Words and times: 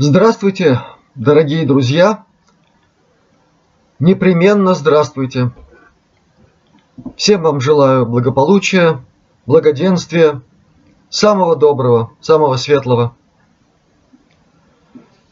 Здравствуйте, 0.00 0.80
дорогие 1.16 1.66
друзья! 1.66 2.24
Непременно 3.98 4.74
здравствуйте! 4.74 5.50
Всем 7.16 7.42
вам 7.42 7.60
желаю 7.60 8.06
благополучия, 8.06 9.04
благоденствия, 9.44 10.40
самого 11.10 11.56
доброго, 11.56 12.12
самого 12.20 12.54
светлого. 12.58 13.16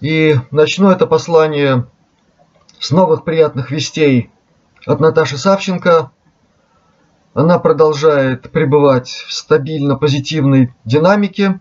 И 0.01 0.35
начну 0.51 0.91
это 0.91 1.07
послание 1.07 1.87
с 2.81 2.91
новых 2.91 3.23
приятных 3.23 3.71
вестей 3.71 4.33
от 4.85 4.99
Наташи 4.99 5.39
Савченко. 5.39 6.11
Она 7.35 7.61
продолжает 7.61 8.51
пребывать 8.51 9.11
в 9.11 9.33
стабильно 9.33 9.95
позитивной 9.95 10.75
динамике 10.85 11.61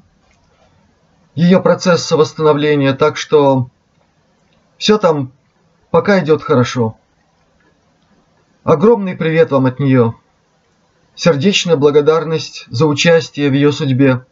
ее 1.35 1.61
процесса 1.61 2.17
восстановления, 2.17 2.93
так 2.93 3.17
что 3.17 3.69
все 4.77 4.97
там 4.97 5.31
пока 5.91 6.19
идет 6.19 6.41
хорошо. 6.41 6.97
Огромный 8.63 9.15
привет 9.15 9.51
вам 9.51 9.67
от 9.67 9.79
нее. 9.79 10.15
Сердечная 11.13 11.75
благодарность 11.75 12.65
за 12.67 12.87
участие 12.87 13.49
в 13.49 13.53
ее 13.53 13.71
судьбе. 13.71 14.25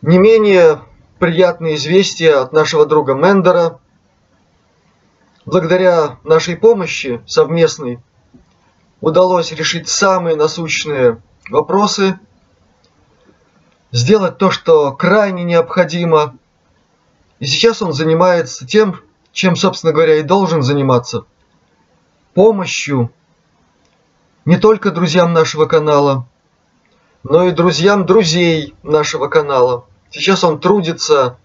Не 0.00 0.18
менее 0.18 0.80
приятные 1.18 1.76
известия 1.76 2.40
от 2.40 2.52
нашего 2.52 2.86
друга 2.86 3.14
Мендера. 3.14 3.80
Благодаря 5.44 6.18
нашей 6.24 6.56
помощи 6.56 7.20
совместной 7.26 8.00
удалось 9.00 9.52
решить 9.52 9.88
самые 9.88 10.36
насущные 10.36 11.20
вопросы, 11.50 12.18
сделать 13.92 14.38
то, 14.38 14.50
что 14.50 14.92
крайне 14.92 15.44
необходимо. 15.44 16.36
И 17.38 17.46
сейчас 17.46 17.82
он 17.82 17.92
занимается 17.92 18.66
тем, 18.66 19.00
чем, 19.32 19.54
собственно 19.54 19.92
говоря, 19.92 20.16
и 20.16 20.22
должен 20.22 20.62
заниматься– 20.62 21.24
помощью 22.34 23.12
не 24.44 24.56
только 24.56 24.90
друзьям 24.90 25.32
нашего 25.32 25.66
канала, 25.66 26.26
но 27.22 27.44
и 27.44 27.52
друзьям 27.52 28.06
друзей 28.06 28.74
нашего 28.82 29.28
канала. 29.28 29.84
Сейчас 30.10 30.42
он 30.44 30.60
трудится 30.60 31.38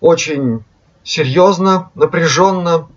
очень 0.00 0.64
серьезно, 1.02 1.90
напряженно, 1.94 2.88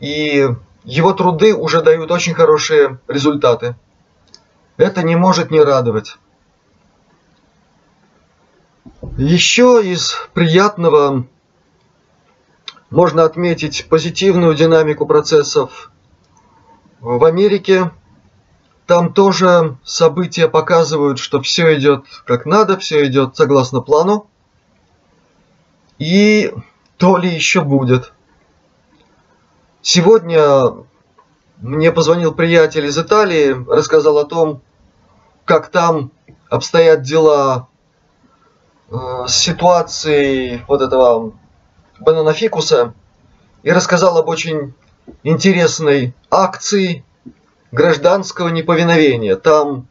и 0.00 0.48
его 0.84 1.12
труды 1.12 1.54
уже 1.54 1.82
дают 1.82 2.10
очень 2.10 2.34
хорошие 2.34 2.98
результаты. 3.06 3.76
Это 4.76 5.02
не 5.02 5.16
может 5.16 5.50
не 5.50 5.60
радовать. 5.60 6.16
Еще 9.18 9.82
из 9.84 10.14
приятного 10.32 11.26
можно 12.88 13.24
отметить 13.24 13.88
позитивную 13.88 14.54
динамику 14.54 15.06
процессов 15.06 15.90
в 17.00 17.24
Америке 17.24 17.90
там 18.86 19.12
тоже 19.12 19.76
события 19.82 20.46
показывают, 20.46 21.18
что 21.18 21.42
все 21.42 21.76
идет 21.76 22.04
как 22.26 22.46
надо, 22.46 22.78
все 22.78 23.04
идет 23.08 23.36
согласно 23.36 23.80
плану. 23.80 24.28
И 25.98 26.54
то 26.96 27.16
ли 27.16 27.28
еще 27.28 27.62
будет. 27.62 28.12
Сегодня 29.82 30.74
мне 31.56 31.90
позвонил 31.90 32.32
приятель 32.32 32.86
из 32.86 32.96
Италии, 32.96 33.64
рассказал 33.68 34.16
о 34.18 34.24
том, 34.24 34.62
как 35.44 35.72
там 35.72 36.12
обстоят 36.48 37.02
дела 37.02 37.67
с 38.90 39.32
ситуацией 39.32 40.62
вот 40.66 40.80
этого 40.80 41.32
бананофикуса 42.00 42.94
и 43.62 43.70
рассказал 43.70 44.16
об 44.18 44.28
очень 44.28 44.74
интересной 45.22 46.14
акции 46.30 47.04
гражданского 47.70 48.48
неповиновения. 48.48 49.36
Там 49.36 49.88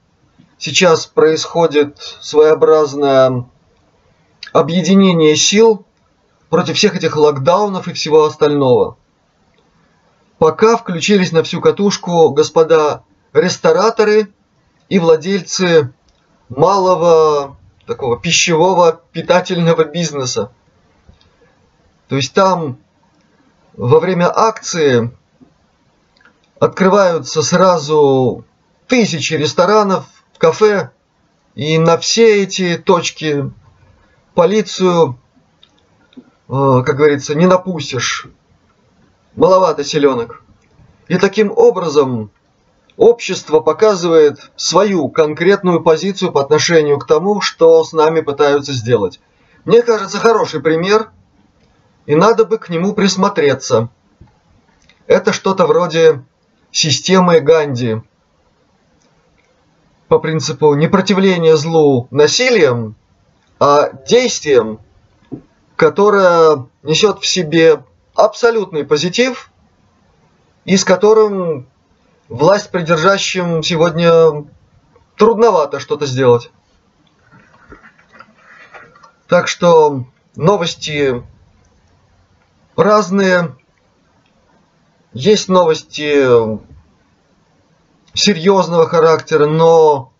сейчас 0.58 1.06
происходит 1.06 1.98
своеобразное 2.22 3.46
объединение 4.54 5.36
сил 5.36 5.86
против 6.50 6.78
всех 6.78 6.96
этих 6.96 7.16
локдаунов 7.16 7.88
и 7.88 7.94
всего 7.94 8.26
остального. 8.26 8.98
Пока 10.40 10.78
включились 10.78 11.32
на 11.32 11.44
всю 11.44 11.62
катушку 11.62 12.30
господа 12.30 13.04
рестораторы 13.34 14.34
и 14.90 15.00
владельцы 15.00 15.94
малого 16.50 17.57
такого 17.88 18.20
пищевого 18.20 19.02
питательного 19.14 19.86
бизнеса. 19.86 20.52
То 22.10 22.18
есть 22.18 22.34
там 22.34 22.78
во 23.74 24.00
время 24.00 24.30
акции 24.34 25.12
открываются 26.60 27.42
сразу 27.42 28.44
тысячи 28.88 29.34
ресторанов, 29.34 30.06
кафе, 30.38 30.92
и 31.56 31.78
на 31.78 31.98
все 31.98 32.44
эти 32.44 32.78
точки 32.78 33.52
полицию, 34.36 35.18
э, 36.16 36.24
как 36.50 36.96
говорится, 36.96 37.36
не 37.36 37.48
напустишь. 37.48 38.28
Маловато 39.36 39.84
селенок. 39.84 40.44
И 41.08 41.18
таким 41.18 41.52
образом 41.56 42.32
общество 42.98 43.62
показывает 43.62 44.52
свою 44.56 45.08
конкретную 45.10 45.82
позицию 45.82 46.32
по 46.32 46.42
отношению 46.42 47.00
к 47.00 47.08
тому, 47.08 47.40
что 47.42 47.84
с 47.84 47.94
нами 47.94 48.22
пытаются 48.22 48.74
сделать. 48.74 49.20
Мне 49.64 49.82
кажется, 49.82 50.18
хороший 50.18 50.60
пример– 50.60 51.12
и 52.08 52.16
надо 52.16 52.46
бы 52.46 52.58
к 52.58 52.70
нему 52.70 52.94
присмотреться. 52.94 53.90
Это 55.06 55.34
что-то 55.34 55.68
вроде 55.68 56.24
системы 56.72 57.42
Ганди. 57.42 58.02
По 60.08 60.18
принципу 60.20 60.74
непротивления 60.74 61.58
злу 61.58 62.08
насилием, 62.12 62.96
а 63.60 63.92
действием, 64.08 64.80
которое 65.76 66.66
несет 66.82 67.20
в 67.20 67.28
себе 67.28 67.84
абсолютный 68.16 68.86
позитив 68.86 69.52
и 70.64 70.78
с 70.78 70.86
которым 70.86 71.68
власть 72.30 72.72
придержащим 72.72 73.64
сегодня 73.64 74.46
трудновато 75.16 75.80
что-то 75.80 76.06
сделать. 76.06 76.52
Так 79.28 79.48
что 79.48 80.06
новости 80.36 81.24
разные. 82.76 83.56
Есть 85.14 85.50
новости 85.50 86.26
серьезного 88.14 88.88
характера, 88.88 89.48
но 89.48 90.14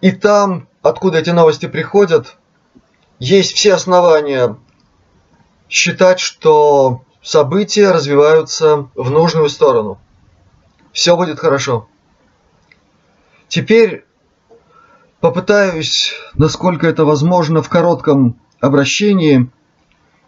и 0.00 0.10
там, 0.10 0.68
откуда 0.82 1.18
эти 1.18 1.30
новости 1.30 1.66
приходят, 1.66 2.36
есть 3.18 3.52
все 3.54 3.74
основания 3.74 4.56
считать, 5.68 6.20
что 6.20 7.02
события 7.22 7.90
развиваются 7.90 8.88
в 8.94 9.10
нужную 9.10 9.48
сторону. 9.50 9.98
Все 10.96 11.14
будет 11.14 11.38
хорошо. 11.38 11.88
Теперь 13.48 14.06
попытаюсь, 15.20 16.14
насколько 16.32 16.86
это 16.86 17.04
возможно, 17.04 17.62
в 17.62 17.68
коротком 17.68 18.40
обращении 18.60 19.50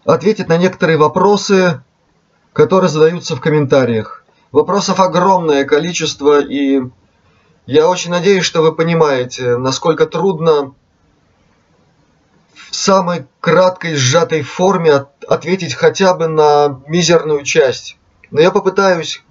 ответить 0.05 0.49
на 0.49 0.59
некоторые 0.59 0.99
вопросы, 0.99 1.83
которые 2.53 2.91
задаются 2.91 3.35
в 3.35 3.41
комментариях. 3.41 4.27
Вопросов 4.53 5.01
огромное 5.01 5.65
количество, 5.65 6.39
и 6.39 6.83
я 7.65 7.89
очень 7.89 8.11
надеюсь, 8.11 8.45
что 8.45 8.61
вы 8.61 8.75
понимаете, 8.75 9.57
насколько 9.57 10.05
трудно 10.05 10.75
в 12.53 12.75
самой 12.75 13.25
краткой 13.41 13.95
сжатой 13.95 14.43
форме 14.43 15.07
ответить 15.27 15.73
хотя 15.73 16.13
бы 16.13 16.29
на 16.29 16.83
мизерную 16.87 17.43
часть. 17.43 17.97
Но 18.31 18.43
я 18.43 18.51
попытаюсь 18.51 19.25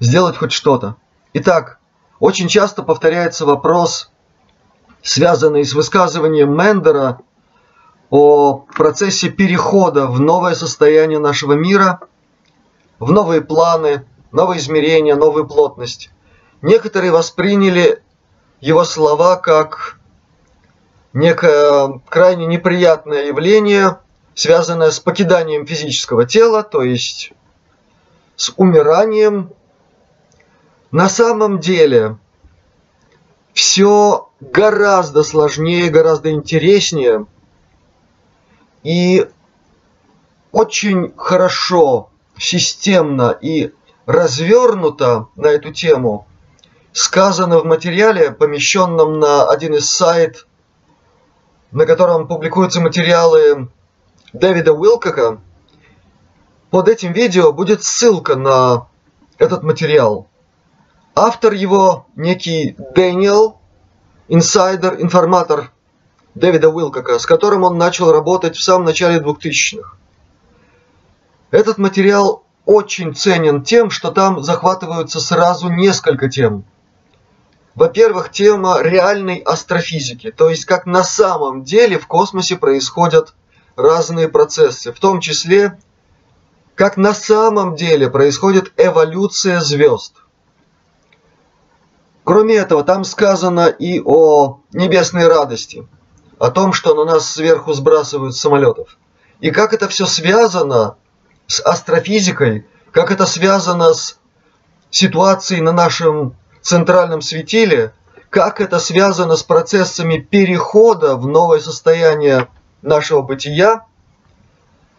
сделать 0.00 0.36
хоть 0.36 0.52
что-то. 0.52 0.96
Итак, 1.32 1.78
очень 2.18 2.48
часто 2.48 2.82
повторяется 2.82 3.44
вопрос, 3.46 4.10
связанный 5.02 5.64
с 5.64 5.74
высказыванием 5.74 6.56
Мендера 6.56 7.20
о 8.10 8.54
процессе 8.54 9.28
перехода 9.28 10.06
в 10.06 10.20
новое 10.20 10.54
состояние 10.54 11.18
нашего 11.18 11.52
мира, 11.54 12.00
в 12.98 13.12
новые 13.12 13.40
планы, 13.40 14.06
новые 14.32 14.58
измерения, 14.58 15.16
новую 15.16 15.46
плотность. 15.46 16.10
Некоторые 16.62 17.12
восприняли 17.12 18.02
его 18.60 18.84
слова 18.84 19.36
как 19.36 19.98
некое 21.12 22.00
крайне 22.08 22.46
неприятное 22.46 23.26
явление, 23.26 23.98
связанное 24.34 24.90
с 24.90 25.00
покиданием 25.00 25.66
физического 25.66 26.26
тела, 26.26 26.62
то 26.62 26.82
есть 26.82 27.32
с 28.36 28.52
умиранием. 28.56 29.50
На 30.90 31.08
самом 31.08 31.58
деле 31.60 32.18
все 33.52 34.28
гораздо 34.40 35.22
сложнее, 35.22 35.90
гораздо 35.90 36.30
интереснее– 36.30 37.26
И 38.86 39.28
очень 40.52 41.12
хорошо, 41.16 42.08
системно 42.38 43.36
и 43.42 43.72
развернуто 44.06 45.26
на 45.34 45.48
эту 45.48 45.72
тему 45.72 46.28
сказано 46.92 47.58
в 47.58 47.64
материале, 47.64 48.30
помещенном 48.30 49.18
на 49.18 49.48
один 49.50 49.74
из 49.74 49.90
сайт, 49.90 50.46
на 51.72 51.84
котором 51.84 52.28
публикуются 52.28 52.80
материалы 52.80 53.70
Дэвида 54.32 54.72
Уилкока. 54.72 55.40
Под 56.70 56.88
этим 56.88 57.12
видео 57.12 57.52
будет 57.52 57.82
ссылка 57.82 58.36
на 58.36 58.86
этот 59.36 59.64
материал. 59.64 60.28
Автор 61.18 61.54
его 61.54 62.08
некий 62.14 62.76
Дэниел, 62.94 63.56
инсайдер, 64.28 65.00
информатор 65.00 65.72
Дэвида 66.34 66.68
Уилкока, 66.68 67.18
с 67.18 67.24
которым 67.24 67.62
он 67.62 67.78
начал 67.78 68.12
работать 68.12 68.54
в 68.54 68.62
самом 68.62 68.84
начале 68.84 69.18
2000-х. 69.18 69.96
Этот 71.50 71.78
материал 71.78 72.44
очень 72.66 73.14
ценен 73.14 73.62
тем, 73.62 73.88
что 73.88 74.10
там 74.10 74.42
захватываются 74.42 75.18
сразу 75.18 75.70
несколько 75.70 76.28
тем. 76.28 76.66
Во-первых, 77.74 78.30
тема 78.30 78.82
реальной 78.82 79.38
астрофизики, 79.38 80.30
то 80.30 80.50
есть 80.50 80.66
как 80.66 80.84
на 80.84 81.02
самом 81.02 81.64
деле 81.64 81.98
в 81.98 82.06
космосе 82.06 82.56
происходят 82.56 83.32
разные 83.74 84.28
процессы, 84.28 84.92
в 84.92 85.00
том 85.00 85.20
числе 85.20 85.78
как 86.74 86.98
на 86.98 87.14
самом 87.14 87.74
деле 87.74 88.10
происходит 88.10 88.70
эволюция 88.76 89.60
звезд. 89.60 90.12
Кроме 92.26 92.56
этого, 92.56 92.82
там 92.82 93.04
сказано 93.04 93.68
и 93.68 94.02
о 94.04 94.58
небесной 94.72 95.28
радости, 95.28 95.86
о 96.40 96.50
том, 96.50 96.72
что 96.72 96.92
на 96.96 97.04
нас 97.04 97.30
сверху 97.30 97.72
сбрасывают 97.72 98.34
самолетов. 98.34 98.98
И 99.38 99.52
как 99.52 99.72
это 99.72 99.86
все 99.86 100.06
связано 100.06 100.96
с 101.46 101.64
астрофизикой, 101.64 102.66
как 102.90 103.12
это 103.12 103.26
связано 103.26 103.94
с 103.94 104.18
ситуацией 104.90 105.60
на 105.60 105.70
нашем 105.70 106.34
центральном 106.62 107.22
светиле, 107.22 107.92
как 108.28 108.60
это 108.60 108.80
связано 108.80 109.36
с 109.36 109.44
процессами 109.44 110.18
перехода 110.18 111.14
в 111.14 111.28
новое 111.28 111.60
состояние 111.60 112.48
нашего 112.82 113.22
бытия. 113.22 113.86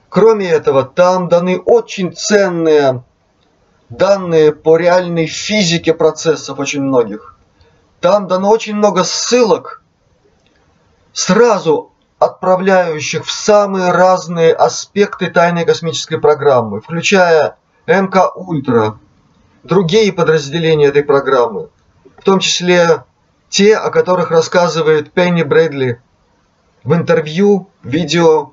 Кроме 0.07 0.47
этого, 0.47 0.85
там 0.85 1.27
даны 1.27 1.59
очень 1.59 2.15
ценные 2.15 3.03
данные 3.89 4.51
по 4.54 4.78
реальной 4.78 5.28
физике 5.28 5.94
процессов 5.94 6.60
очень 6.60 6.81
многих. 6.81 7.38
Там 8.00 8.28
дано 8.28 8.50
очень 8.50 8.75
много 8.75 9.04
ссылок, 9.04 9.81
сразу 11.13 11.92
отправляющих 12.19 13.25
в 13.25 13.31
самые 13.31 13.92
разные 13.92 14.54
аспекты 14.54 15.28
тайной 15.28 15.66
космической 15.66 16.19
программы, 16.19 16.81
включая 16.81 17.57
МК 17.86 18.30
Ультра, 18.36 19.00
другие 19.63 20.12
подразделения 20.13 20.88
этой 20.88 21.04
программы, 21.04 21.69
в 22.18 22.24
том 22.24 22.39
числе 22.39 23.04
те, 23.50 23.75
о 23.75 23.89
которых 23.89 24.31
рассказывает 24.31 25.12
Пенни 25.12 25.44
Брэдли 25.44 26.01
в 26.84 26.94
интервью, 26.94 27.69
видео, 27.84 28.51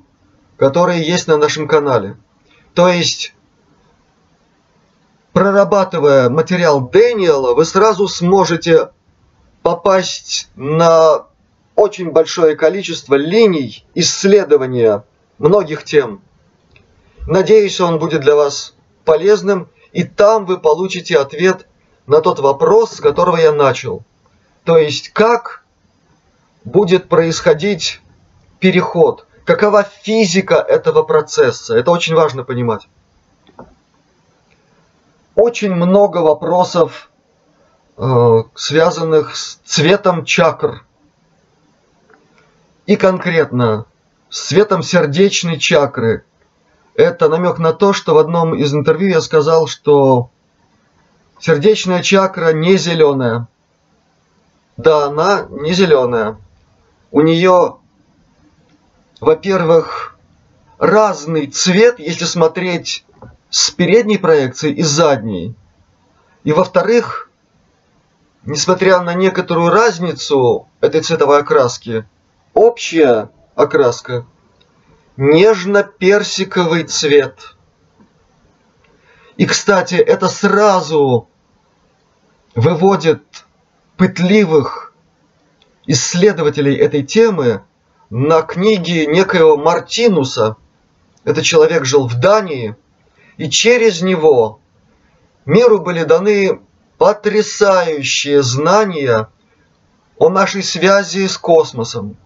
которые 0.57 1.03
есть 1.07 1.27
на 1.27 1.37
нашем 1.37 1.67
канале. 1.67 2.17
То 2.75 2.89
есть, 2.89 3.34
прорабатывая 5.35 6.31
материал 6.31 6.81
Дэниела, 6.81 7.55
вы 7.55 7.65
сразу 7.65 8.07
сможете 8.07 8.91
попасть 9.63 10.49
на 10.55 11.27
очень 11.75 12.13
большое 12.13 12.57
количество 12.57 13.17
линий 13.17 13.85
исследования 13.95 15.05
многих 15.39 15.83
тем. 15.83 16.23
Надеюсь, 17.27 17.81
он 17.81 17.99
будет 17.99 18.21
для 18.21 18.37
вас 18.37 18.77
полезным, 19.05 19.69
и 19.93 20.05
там 20.05 20.47
вы 20.47 20.57
получите 20.59 21.19
ответ 21.19 21.67
на 22.07 22.21
тот 22.21 22.39
вопрос, 22.39 22.93
с 22.93 23.01
которого 23.01 23.37
я 23.37 23.53
начал. 23.53 24.05
То 24.63 24.79
есть, 24.79 25.09
как 25.09 25.65
будет 26.65 27.09
происходить 27.09 28.01
переход, 28.61 29.27
какова 29.45 29.83
физика 29.83 30.55
этого 30.55 31.03
процесса. 31.03 31.77
Это 31.77 31.91
очень 31.91 32.15
важно 32.15 32.45
понимать. 32.45 32.87
Очень 35.35 35.75
много 35.75 36.19
вопросов, 36.19 37.11
э, 37.97 38.43
связанных 38.55 39.37
с 39.37 39.57
цветом 39.65 40.25
чакр– 40.25 40.85
и 42.87 42.97
конкретно 42.97 43.87
с 44.29 44.49
цветом 44.49 44.83
сердечной 44.83 45.59
чакры. 45.59 46.25
Это 46.95 47.29
намек 47.29 47.59
на 47.59 47.73
то, 47.73 47.93
что 47.93 48.15
в 48.15 48.19
одном 48.19 48.55
из 48.55 48.75
интервью 48.75 49.11
я 49.11 49.21
сказал, 49.21 49.67
что 49.67 50.31
сердечная 51.41 52.03
чакра 52.03 52.53
не 52.53 52.77
зеленая. 52.77 53.49
Да, 54.77 55.07
она 55.07 55.47
не 55.51 55.73
зеленая. 55.73 56.37
У 57.11 57.21
нее, 57.21 57.77
во-первых, 59.21 60.17
разный 60.79 61.47
цвет, 61.47 61.99
если 61.99 62.25
смотреть 62.25 63.05
с 63.55 63.71
передней 63.71 64.19
проекции 64.19 64.73
и 64.73 64.83
с 64.83 64.89
задней. 64.89 65.55
И 66.43 66.51
во-вторых, 66.51 67.31
несмотря 68.43 69.01
на 69.01 69.15
некоторую 69.15 69.71
разницу 69.71 70.67
этой 70.81 71.03
цветовой 71.03 71.39
окраски, 71.39 72.05
Общая 72.53 73.31
окраска 73.55 74.27
нежно-персиковый 75.17 76.83
цвет. 76.83 77.57
И, 79.37 79.47
кстати, 79.47 79.95
это 79.95 80.29
сразу 80.29 81.29
выводит 82.57 83.23
пытливых 83.97 84.93
исследователей 85.87 86.77
этой 86.77 87.05
темы 87.05 87.63
на 88.11 88.43
книги 88.43 89.05
некоего 89.09 89.57
Мартинуса. 89.57 90.57
Этот 91.23 91.45
человек 91.45 91.85
жил 91.85 92.09
в 92.09 92.19
Дании, 92.19 92.77
и 93.37 93.51
через 93.51 94.03
него 94.03 94.61
миру 95.45 95.81
были 95.81 96.05
даны 96.05 96.61
потрясающие 96.99 98.43
знания 98.43 99.29
о 100.19 100.29
нашей 100.29 100.63
связи 100.63 101.27
с 101.27 101.37
космосом, 101.37 102.17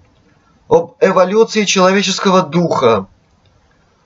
об 0.68 0.96
эволюции 1.00 1.64
человеческого 1.64 2.42
духа, 2.42 3.06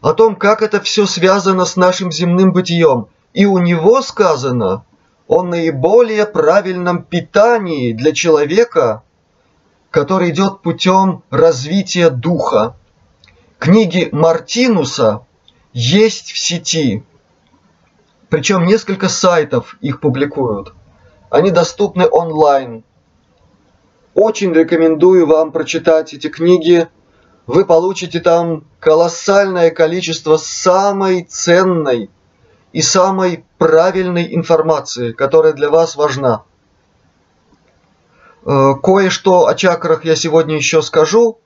о 0.01 0.13
том, 0.15 0.37
как 0.37 0.63
это 0.63 0.81
все 0.81 1.07
связано 1.07 1.65
с 1.65 1.77
нашим 1.77 2.13
земным 2.13 2.53
бытием. 2.53 3.09
И 3.33 3.47
у 3.47 3.59
него 3.59 4.03
сказано 4.03 4.85
о 5.27 5.43
наиболее 5.43 6.27
правильном 6.27 7.03
питании 7.03 7.93
для 7.93 8.13
человека, 8.13 9.03
который 9.91 10.31
идет 10.31 10.61
путем 10.61 11.23
развития 11.31 12.11
духа. 12.11 12.77
Книги 13.59 14.09
Мартинуса 14.13 15.25
есть 15.73 16.33
в 16.33 16.39
сети. 16.39 17.05
Причем 18.29 18.65
несколько 18.65 19.09
сайтов 19.09 19.77
их 19.81 20.01
публикуют. 20.01 20.73
Они 21.31 21.51
доступны 21.51 22.07
онлайн. 22.11 22.85
Очень 24.15 24.53
рекомендую 24.53 25.27
вам 25.27 25.53
прочитать 25.53 26.13
эти 26.15 26.29
книги. 26.29 26.89
Вы 27.47 27.65
получите 27.65 28.21
там 28.21 28.65
колоссальное 28.79 29.71
количество 29.71 30.37
самой 30.37 31.25
ценной 31.25 32.11
и 32.73 32.83
самой 32.83 33.45
правильной 33.59 34.35
информации, 34.35 35.13
которая 35.13 35.53
для 35.53 35.71
вас 35.71 35.97
важна. 35.97 36.45
Э, 38.45 38.75
кое-что 38.83 39.47
о 39.47 39.55
чакрах 39.55 40.05
я 40.05 40.17
сегодня 40.17 40.57
еще 40.57 40.83
скажу, 40.83 41.39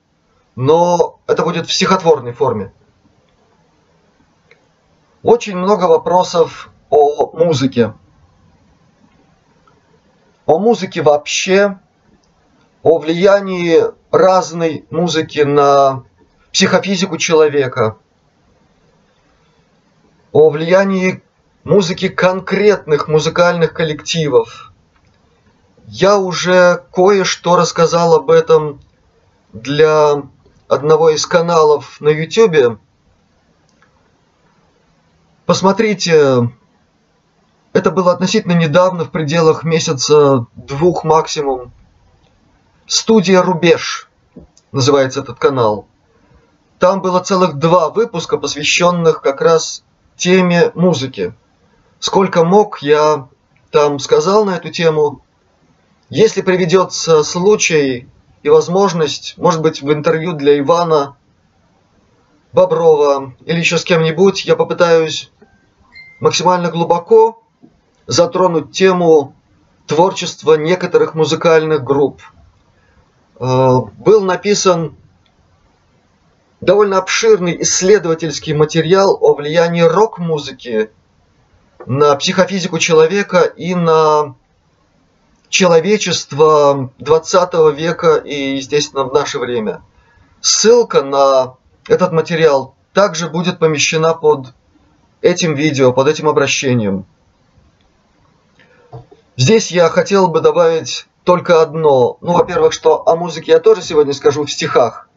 но 0.55 1.19
это 1.27 1.43
будет 1.43 1.67
в 1.67 1.73
стихотворной 1.73 2.33
форме. 2.33 2.71
Очень 5.23 5.57
много 5.57 5.85
вопросов 5.85 6.69
о 6.89 7.35
музыке. 7.35 7.93
О 10.45 10.59
музыке 10.59 11.01
вообще, 11.01 11.79
о 12.83 12.99
влиянии 12.99 13.83
разной 14.11 14.85
музыки 14.91 15.39
на 15.39 16.03
психофизику 16.53 17.17
человека, 17.17 17.97
о 20.31 20.49
влиянии 20.49 21.23
музыки 21.63 22.09
конкретных 22.09 23.07
музыкальных 23.07 23.73
коллективов. 23.73 24.71
Я 25.87 26.17
уже 26.17 26.83
кое-что 26.93 27.55
рассказал 27.55 28.13
об 28.13 28.29
этом 28.29 28.79
для 29.51 30.21
одного 30.67 31.09
из 31.09 31.25
каналов 31.25 31.99
на 32.01 32.09
YouTube. 32.09 32.79
Посмотрите, 35.47 36.51
это 37.71 37.89
было 37.91 38.11
относительно 38.11 38.51
недавно, 38.51 39.05
в 39.05 39.11
пределах 39.11 39.63
месяца 39.63 40.45
двух 40.55 41.05
максимум. 41.05 41.71
Студия 42.85 43.41
«Рубеж» 43.41 44.09
называется 44.73 45.21
этот 45.21 45.39
канал. 45.39 45.87
Там 46.79 47.01
было 47.01 47.21
целых 47.21 47.53
два 47.59 47.89
выпуска, 47.89 48.37
посвященных 48.37 49.21
как 49.21 49.39
раз 49.39 49.85
теме 50.17 50.73
музыки. 50.75 51.33
Сколько 51.99 52.43
мог, 52.43 52.81
я 52.81 53.29
там 53.71 53.99
сказал 53.99 54.43
на 54.43 54.57
эту 54.57 54.69
тему. 54.69 55.21
Если 56.09 56.41
приведется 56.41 57.23
случай 57.23 58.09
и 58.43 58.49
возможность, 58.49 59.35
может 59.37 59.61
быть, 59.61 59.81
в 59.81 59.93
интервью 59.93 60.33
для 60.33 60.59
Ивана 60.59 61.15
Боброва 62.51 63.33
или 63.45 63.59
еще 63.59 63.77
с 63.77 63.85
кем-нибудь, 63.85 64.43
я 64.43 64.57
попытаюсь 64.57 65.31
максимально 66.19 66.69
глубоко 66.69 67.43
затронуть 68.05 68.71
тему 68.71 69.35
творчества 69.85 70.55
некоторых 70.55 71.15
музыкальных 71.15 71.83
групп. 71.83 72.21
Э, 73.39 73.79
был 73.97 74.23
написан 74.23 74.95
довольно 76.61 76.97
обширный 76.97 77.61
исследовательский 77.61 78.53
материал 78.53 79.17
о 79.19 79.35
влиянии 79.35 79.81
рок-музыки 79.81 80.91
на 81.85 82.15
психофизику 82.15 82.79
человека 82.79 83.41
и 83.41 83.75
на 83.75 84.35
человечество 85.49 86.91
20 86.97 87.53
века 87.75 88.15
и, 88.15 88.57
естественно, 88.57 89.03
в 89.03 89.13
наше 89.13 89.39
время. 89.39 89.81
Ссылка 90.41 91.03
на 91.03 91.55
этот 91.87 92.11
материал 92.11 92.75
также 92.93 93.29
будет 93.29 93.59
помещена 93.59 94.13
под 94.13 94.53
этим 95.21 95.53
видео, 95.55 95.93
под 95.93 96.07
этим 96.07 96.27
обращением. 96.27 97.05
Здесь 99.35 99.71
я 99.71 99.89
хотел 99.89 100.27
бы 100.27 100.41
добавить 100.41 101.07
только 101.23 101.61
одно. 101.61 102.17
Ну, 102.21 102.33
во-первых, 102.33 102.73
что 102.73 103.07
о 103.07 103.15
музыке 103.15 103.51
я 103.51 103.59
тоже 103.59 103.81
сегодня 103.81 104.13
скажу 104.13 104.45
в 104.45 104.51
стихах. 104.51 105.09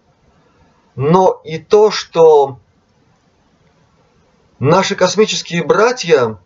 Но 0.94 1.40
и 1.44 1.58
то, 1.58 1.90
что 1.90 2.58
наши 4.58 4.94
космические 4.96 5.64
братья 5.64 6.38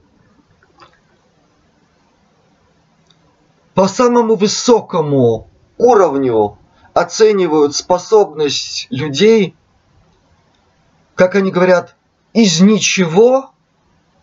по 3.75 3.88
самому 3.88 4.37
высокому 4.37 5.49
уровню 5.78 6.58
оценивают 6.92 7.75
способность 7.75 8.87
людей, 8.90 9.56
как 11.16 11.34
они 11.34 11.50
говорят, 11.50 11.96
из 12.34 12.60
ничего 12.60 13.52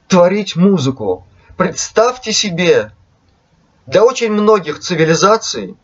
творить 0.08 0.56
музыку. 0.56 1.26
Представьте 1.58 2.34
себе, 2.34 2.92
для 3.88 4.04
очень 4.04 4.32
многих 4.32 4.80
цивилизаций, 4.80 5.76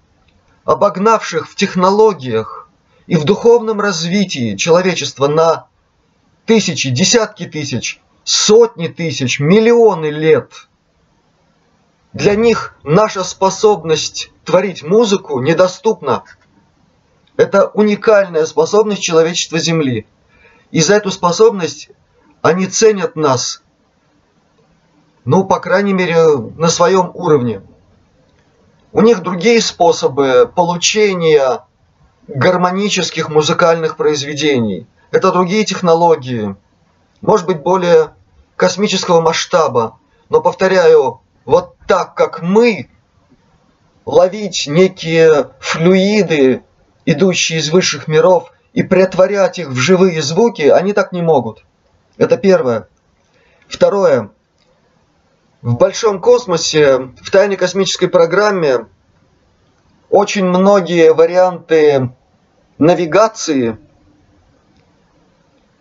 обогнавших 0.66 1.50
в 1.50 1.56
технологиях 1.56 2.70
и 3.08 3.16
в 3.16 3.24
духовном 3.24 3.80
развитии 3.80 4.58
человечества 4.58 5.28
на 5.28 5.68
тысячи, 6.46 6.90
десятки 6.90 7.46
тысяч, 7.46 8.02
сотни 8.26 8.88
тысяч, 8.88 9.40
миллионы 9.40 10.08
лет, 10.08 10.68
для 12.12 12.36
них 12.36 12.76
наша 12.84 13.24
способность 13.24 14.32
творить 14.44 14.84
музыку 14.84 15.40
недоступна. 15.40 16.24
Это 17.38 17.68
уникальная 17.68 18.46
способность 18.46 19.02
человечества 19.02 19.60
Земли. 19.60 20.06
И 20.72 20.82
за 20.82 20.96
эту 20.96 21.12
способность 21.12 21.90
они 22.42 22.68
ценят 22.68 23.16
нас, 23.16 23.62
ну, 25.26 25.44
по 25.44 25.60
крайней 25.60 25.94
мере, 25.94 26.38
на 26.58 26.70
своем 26.70 27.12
уровне. 27.14 27.62
У 28.94 29.02
них 29.02 29.22
другие 29.22 29.62
способы 29.62 30.52
получения 30.56 31.66
гармонических 32.28 33.30
музыкальных 33.30 33.98
произведений. 33.98 34.88
Это 35.12 35.32
другие 35.32 35.66
технологии, 35.66 36.56
может 37.22 37.46
быть, 37.46 37.62
более 37.62 38.12
космического 38.56 39.22
масштаба. 39.22 40.00
Но, 40.30 40.42
повторяю, 40.42 41.22
вот 41.46 41.76
так, 41.88 42.16
как 42.16 42.42
мы, 42.42 42.90
ловить 44.06 44.68
некие 44.68 45.52
флюиды, 45.60 46.64
идущие 47.06 47.60
из 47.60 47.70
высших 47.70 48.08
миров, 48.08 48.52
и 48.74 48.84
претворять 48.84 49.60
их 49.60 49.70
в 49.70 49.76
живые 49.76 50.22
звуки, 50.22 50.64
они 50.64 50.94
так 50.94 51.12
не 51.12 51.22
могут. 51.22 51.66
Это 52.18 52.38
первое. 52.38 52.88
Второе. 53.68 54.32
В 55.62 55.76
большом 55.76 56.22
космосе, 56.22 56.98
в 57.22 57.32
тайной 57.32 57.58
космической 57.58 58.08
программе 58.08 58.88
очень 60.10 60.46
многие 60.46 61.14
варианты 61.14 62.12
навигации 62.78 63.78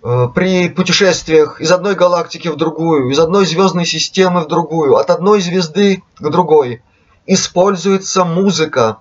э, 0.02 0.28
при 0.34 0.68
путешествиях 0.68 1.60
из 1.60 1.70
одной 1.70 1.94
галактики 1.94 2.48
в 2.48 2.56
другую, 2.56 3.10
из 3.10 3.18
одной 3.18 3.46
звездной 3.46 3.86
системы 3.86 4.40
в 4.40 4.48
другую, 4.48 4.96
от 4.96 5.10
одной 5.10 5.40
звезды 5.40 6.02
к 6.16 6.28
другой, 6.28 6.82
используется 7.26 8.24
музыка. 8.24 8.98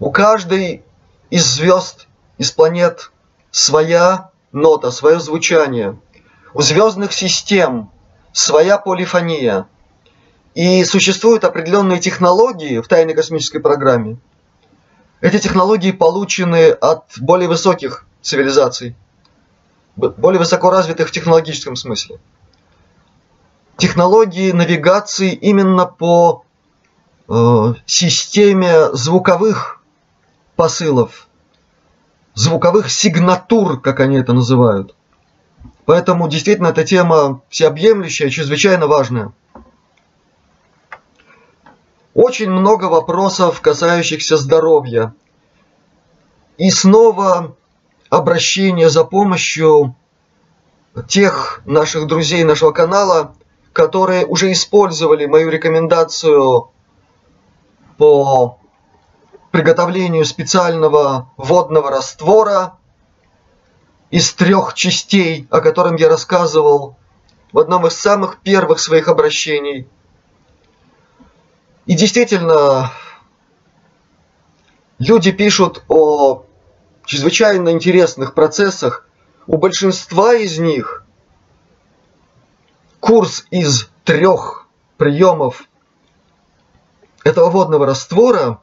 У 0.00 0.10
каждой 0.10 0.82
из 1.30 1.44
звезд, 1.44 2.08
из 2.38 2.50
планет 2.50 3.12
своя 3.50 4.32
нота, 4.54 4.90
свое 4.90 5.20
звучание. 5.20 5.98
У 6.54 6.62
звездных 6.62 7.12
систем 7.12 7.90
своя 8.32 8.78
полифония. 8.78 9.66
И 10.54 10.84
существуют 10.84 11.44
определенные 11.44 11.98
технологии 12.00 12.78
в 12.78 12.86
тайной 12.86 13.14
космической 13.14 13.58
программе. 13.58 14.16
Эти 15.20 15.38
технологии 15.38 15.90
получены 15.90 16.70
от 16.70 17.04
более 17.18 17.48
высоких 17.48 18.06
цивилизаций, 18.22 18.94
более 19.96 20.38
высоко 20.38 20.70
развитых 20.70 21.08
в 21.08 21.12
технологическом 21.12 21.74
смысле. 21.74 22.20
Технологии 23.76 24.52
навигации 24.52 25.32
именно 25.32 25.86
по 25.86 26.44
э, 27.28 27.74
системе 27.86 28.92
звуковых 28.92 29.82
посылов, 30.54 31.26
звуковых 32.34 32.90
сигнатур, 32.90 33.80
как 33.80 34.00
они 34.00 34.16
это 34.16 34.32
называют. 34.32 34.94
Поэтому 35.84 36.28
действительно 36.28 36.68
эта 36.68 36.84
тема 36.84 37.42
всеобъемлющая, 37.48 38.30
чрезвычайно 38.30 38.86
важная. 38.86 39.32
Очень 42.14 42.50
много 42.50 42.84
вопросов, 42.84 43.60
касающихся 43.60 44.36
здоровья. 44.36 45.14
И 46.58 46.70
снова 46.70 47.56
обращение 48.08 48.88
за 48.88 49.04
помощью 49.04 49.96
тех 51.08 51.60
наших 51.64 52.06
друзей 52.06 52.44
нашего 52.44 52.70
канала, 52.70 53.34
которые 53.72 54.24
уже 54.24 54.52
использовали 54.52 55.26
мою 55.26 55.50
рекомендацию 55.50 56.70
по 57.98 58.58
приготовлению 59.54 60.24
специального 60.24 61.30
водного 61.36 61.88
раствора 61.88 62.76
из 64.10 64.32
трех 64.32 64.74
частей, 64.74 65.46
о 65.48 65.60
котором 65.60 65.94
я 65.94 66.08
рассказывал 66.08 66.96
в 67.52 67.60
одном 67.60 67.86
из 67.86 67.94
самых 67.94 68.40
первых 68.40 68.80
своих 68.80 69.06
обращений. 69.06 69.88
И 71.86 71.94
действительно, 71.94 72.90
люди 74.98 75.30
пишут 75.30 75.84
о 75.86 76.46
чрезвычайно 77.04 77.68
интересных 77.68 78.34
процессах. 78.34 79.06
У 79.46 79.56
большинства 79.56 80.34
из 80.34 80.58
них 80.58 81.04
курс 82.98 83.46
из 83.52 83.88
трех 84.02 84.66
приемов 84.96 85.62
этого 87.22 87.50
водного 87.50 87.86
раствора 87.86 88.58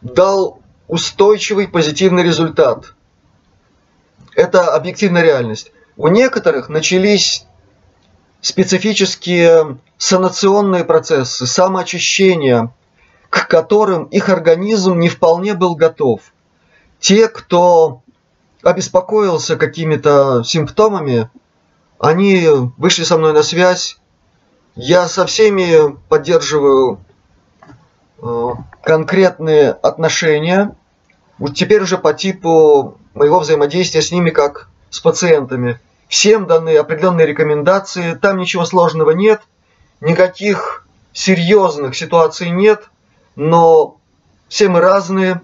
дал 0.00 0.60
устойчивый 0.88 1.68
позитивный 1.68 2.22
результат. 2.22 2.94
Это 4.34 4.74
объективная 4.74 5.22
реальность. 5.22 5.72
У 5.96 6.08
некоторых 6.08 6.68
начались 6.68 7.46
специфические 8.40 9.78
санационные 9.96 10.84
процессы, 10.84 11.46
самоочищения, 11.46 12.72
к 13.30 13.48
которым 13.48 14.04
их 14.04 14.28
организм 14.28 14.98
не 14.98 15.08
вполне 15.08 15.54
был 15.54 15.74
готов. 15.74 16.20
Те, 17.00 17.28
кто 17.28 18.02
обеспокоился 18.62 19.56
какими-то 19.56 20.42
симптомами, 20.44 21.30
они 21.98 22.46
вышли 22.76 23.04
со 23.04 23.16
мной 23.16 23.32
на 23.32 23.42
связь. 23.42 23.98
Я 24.74 25.08
со 25.08 25.26
всеми 25.26 25.96
поддерживаю 26.08 27.00
конкретные 28.82 29.70
отношения, 29.70 30.74
вот 31.38 31.54
теперь 31.54 31.82
уже 31.82 31.98
по 31.98 32.14
типу 32.14 32.98
моего 33.14 33.40
взаимодействия 33.40 34.02
с 34.02 34.10
ними 34.10 34.30
как 34.30 34.68
с 34.90 35.00
пациентами. 35.00 35.80
Всем 36.08 36.46
даны 36.46 36.76
определенные 36.76 37.26
рекомендации, 37.26 38.14
там 38.14 38.38
ничего 38.38 38.64
сложного 38.64 39.10
нет, 39.10 39.42
никаких 40.00 40.86
серьезных 41.12 41.96
ситуаций 41.96 42.50
нет, 42.50 42.88
но 43.34 43.96
все 44.48 44.68
мы 44.68 44.80
разные, 44.80 45.40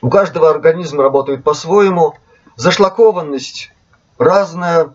У 0.00 0.10
каждого 0.10 0.48
организм 0.48 1.00
работает 1.00 1.42
по-своему. 1.42 2.14
Зашлакованность 2.56 3.70
разная, 4.16 4.94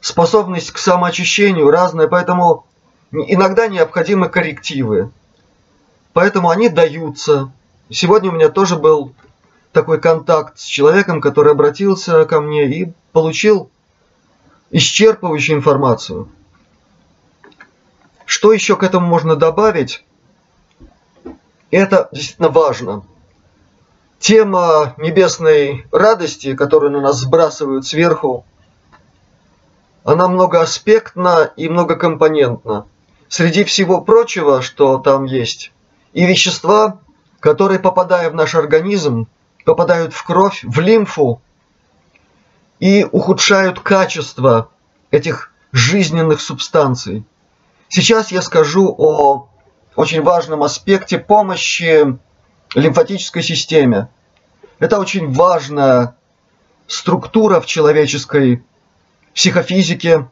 способность 0.00 0.70
к 0.70 0.78
самоочищению 0.78 1.70
разная, 1.70 2.08
поэтому 2.08 2.64
иногда 3.12 3.68
необходимы 3.68 4.28
коррективы. 4.28 5.10
Поэтому 6.18 6.50
они 6.50 6.68
даются. 6.68 7.52
Сегодня 7.90 8.30
у 8.30 8.34
меня 8.34 8.48
тоже 8.48 8.74
был 8.74 9.14
такой 9.70 10.00
контакт 10.00 10.58
с 10.58 10.64
человеком, 10.64 11.20
который 11.20 11.52
обратился 11.52 12.24
ко 12.24 12.40
мне 12.40 12.66
и 12.66 12.92
получил 13.12 13.70
исчерпывающую 14.72 15.54
информацию. 15.54 16.28
Что 18.24 18.52
еще 18.52 18.74
к 18.74 18.82
этому 18.82 19.06
можно 19.06 19.36
добавить? 19.36 20.04
Это 21.70 22.08
действительно 22.10 22.48
важно. 22.48 23.04
Тема 24.18 24.94
небесной 24.96 25.86
радости, 25.92 26.56
которую 26.56 26.90
на 26.90 27.00
нас 27.00 27.20
сбрасывают 27.20 27.86
сверху, 27.86 28.44
она 30.02 30.26
многоаспектна 30.26 31.52
и 31.54 31.68
многокомпонентна. 31.68 32.86
Среди 33.28 33.62
всего 33.62 34.00
прочего, 34.00 34.62
что 34.62 34.98
там 34.98 35.22
есть, 35.22 35.70
и 36.12 36.26
вещества, 36.26 37.00
которые, 37.40 37.78
попадая 37.78 38.30
в 38.30 38.34
наш 38.34 38.54
организм, 38.54 39.28
попадают 39.64 40.12
в 40.12 40.24
кровь, 40.24 40.64
в 40.64 40.80
лимфу 40.80 41.40
и 42.80 43.06
ухудшают 43.10 43.80
качество 43.80 44.70
этих 45.10 45.52
жизненных 45.72 46.40
субстанций. 46.40 47.24
Сейчас 47.88 48.32
я 48.32 48.42
скажу 48.42 48.94
о 48.96 49.48
очень 49.96 50.22
важном 50.22 50.62
аспекте 50.62 51.18
помощи 51.18 52.18
лимфатической 52.74 53.42
системе. 53.42 54.08
Это 54.78 54.98
очень 54.98 55.32
важная 55.32 56.16
структура 56.86 57.60
в 57.60 57.66
человеческой 57.66 58.62
психофизике, 59.34 60.28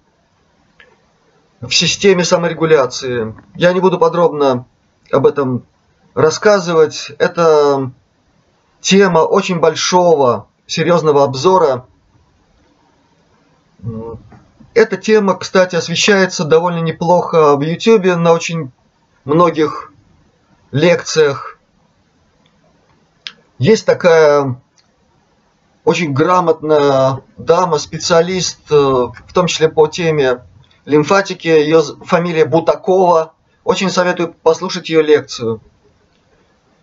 в 1.61 1.73
системе 1.73 2.25
саморегуляции. 2.25 3.35
Я 3.55 3.73
не 3.73 3.81
буду 3.81 3.99
подробно 3.99 4.67
об 5.13 5.27
этом 5.27 5.65
рассказывать. 6.15 7.13
Это 7.19 7.91
тема 8.81 9.21
очень 9.21 9.59
большого, 9.59 10.49
серьезного 10.67 11.25
обзора. 11.25 11.87
Эта 14.75 14.97
тема, 14.97 15.37
кстати, 15.37 15.77
освещается 15.77 16.45
довольно 16.45 16.81
неплохо 16.81 17.57
в 17.57 17.61
YouTube 17.63 18.17
на 18.17 18.33
очень 18.33 18.71
многих 19.25 19.93
лекциях. 20.71 21.59
Есть 23.59 23.87
такая 23.87 24.61
очень 25.85 26.13
грамотная 26.13 27.23
дама, 27.39 27.79
специалист, 27.79 28.61
э, 28.71 28.75
в 28.75 29.33
том 29.33 29.47
числе 29.47 29.69
по 29.69 29.87
теме 29.87 30.43
лимфатики, 30.85 31.47
ее 31.47 31.81
фамилия 32.05 32.45
Бутакова. 32.45 33.35
Очень 33.67 33.91
советую 33.91 34.33
послушать 34.33 34.89
ее 34.89 35.03
лекцию, 35.03 35.61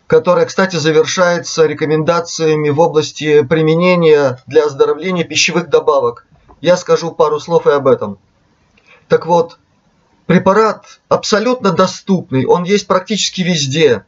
которая, 0.05 0.45
кстати, 0.45 0.75
завершается 0.75 1.65
рекомендациями 1.65 2.69
в 2.69 2.79
области 2.79 3.41
применения 3.43 4.39
для 4.45 4.65
оздоровления 4.65 5.23
пищевых 5.23 5.69
добавок– 5.69 6.27
я 6.63 6.77
скажу 6.77 7.11
пару 7.11 7.41
слов 7.41 7.67
и 7.67 7.71
об 7.71 7.87
этом. 7.87 8.17
Так 9.09 9.25
вот, 9.25 9.59
препарат 10.27 11.01
абсолютно 11.09 11.73
доступный, 11.73 12.45
он 12.45 12.63
есть 12.63 12.87
практически 12.87 13.41
везде. 13.41 14.05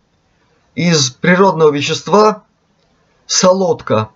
Из 0.74 1.10
природного 1.10 1.74
вещества 1.74 2.46
солодка. 3.26 4.10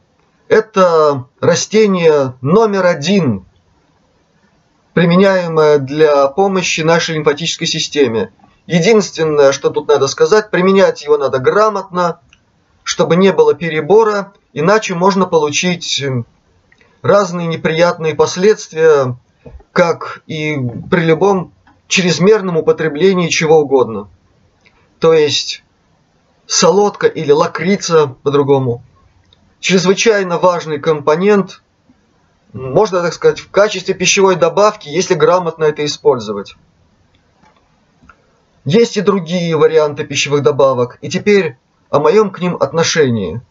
Это 0.48 1.26
растение 1.42 2.36
номер 2.40 2.86
один, 2.86 3.46
применяемое 4.94 5.78
для 5.78 6.28
помощи 6.28 6.80
нашей 6.80 7.16
лимфатической 7.16 7.68
системе. 7.68 8.32
Единственное, 8.70 9.52
что 9.52 9.72
тут 9.72 9.88
надо 9.88 10.06
сказать, 10.06 10.52
применять 10.52 11.02
его 11.02 11.18
надо 11.18 11.40
грамотно, 11.40 12.20
чтобы 12.84 13.16
не 13.16 13.34
было 13.34 13.56
перебора, 13.56 14.34
иначе 14.54 14.94
можно 14.94 15.26
получить 15.26 16.06
разные 17.02 17.48
неприятные 17.48 18.14
последствия, 18.14 19.18
как 19.72 20.22
и 20.28 20.56
при 20.92 21.02
любом 21.02 21.52
чрезмерном 21.88 22.58
употреблении 22.58 23.30
чего 23.30 23.58
угодно. 23.62 24.08
То 25.00 25.14
есть 25.14 25.64
солодка 26.46 27.08
или 27.08 27.32
лакрица 27.32 28.06
по-другому. 28.22 28.84
Чрезвычайно 29.60 30.38
важный 30.38 30.80
компонент, 30.80 31.64
можно 32.54 33.02
так 33.02 33.14
сказать, 33.14 33.40
в 33.40 33.50
качестве 33.50 33.96
пищевой 33.96 34.36
добавки, 34.36 34.90
если 34.90 35.16
грамотно 35.16 35.64
это 35.64 35.84
использовать. 35.84 36.54
Есть 38.66 38.98
и 38.98 39.02
другие 39.02 39.56
варианты 39.56 40.04
пищевых 40.04 40.44
добавок, 40.44 40.98
и 41.02 41.10
теперь 41.10 41.58
о 41.90 42.00
моем 42.00 42.30
к 42.30 42.40
ним 42.40 42.56
отношении. 42.56 43.42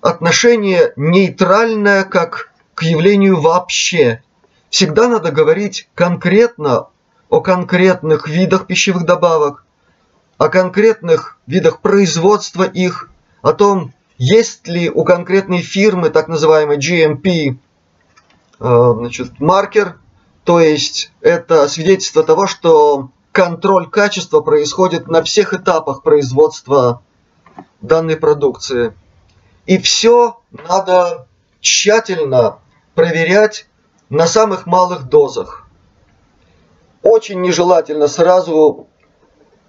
Отношение 0.00 0.92
нейтральное, 0.96 2.04
как 2.04 2.50
к 2.74 2.82
явлению 2.82 3.40
вообще. 3.40 4.22
Всегда 4.70 5.08
надо 5.08 5.30
говорить 5.30 5.88
конкретно 5.94 6.88
о 7.28 7.40
конкретных 7.40 8.28
видах 8.28 8.66
пищевых 8.66 9.04
добавок, 9.04 9.64
о 10.38 10.48
конкретных 10.48 11.38
видах 11.46 11.80
производства 11.80 12.62
их, 12.62 13.10
о 13.42 13.52
том, 13.52 13.92
есть 14.18 14.68
ли 14.68 14.90
у 14.90 15.04
конкретной 15.04 15.62
фирмы 15.62 16.10
так 16.10 16.28
называемый 16.28 16.78
GMP 16.78 17.58
э, 18.60 18.94
значит, 18.96 19.40
маркер, 19.40 19.98
то 20.44 20.60
есть 20.60 21.12
это 21.20 21.68
свидетельство 21.68 22.22
того, 22.22 22.46
что 22.46 23.10
контроль 23.32 23.88
качества 23.88 24.40
происходит 24.40 25.08
на 25.08 25.22
всех 25.22 25.54
этапах 25.54 26.02
производства 26.02 27.02
данной 27.80 28.16
продукции. 28.16 28.94
И 29.66 29.78
все 29.78 30.40
надо 30.50 31.26
тщательно 31.60 32.58
проверять 32.94 33.66
на 34.10 34.26
самых 34.26 34.66
малых 34.66 35.04
дозах. 35.04 35.66
Очень 37.02 37.40
нежелательно 37.40 38.06
сразу 38.06 38.86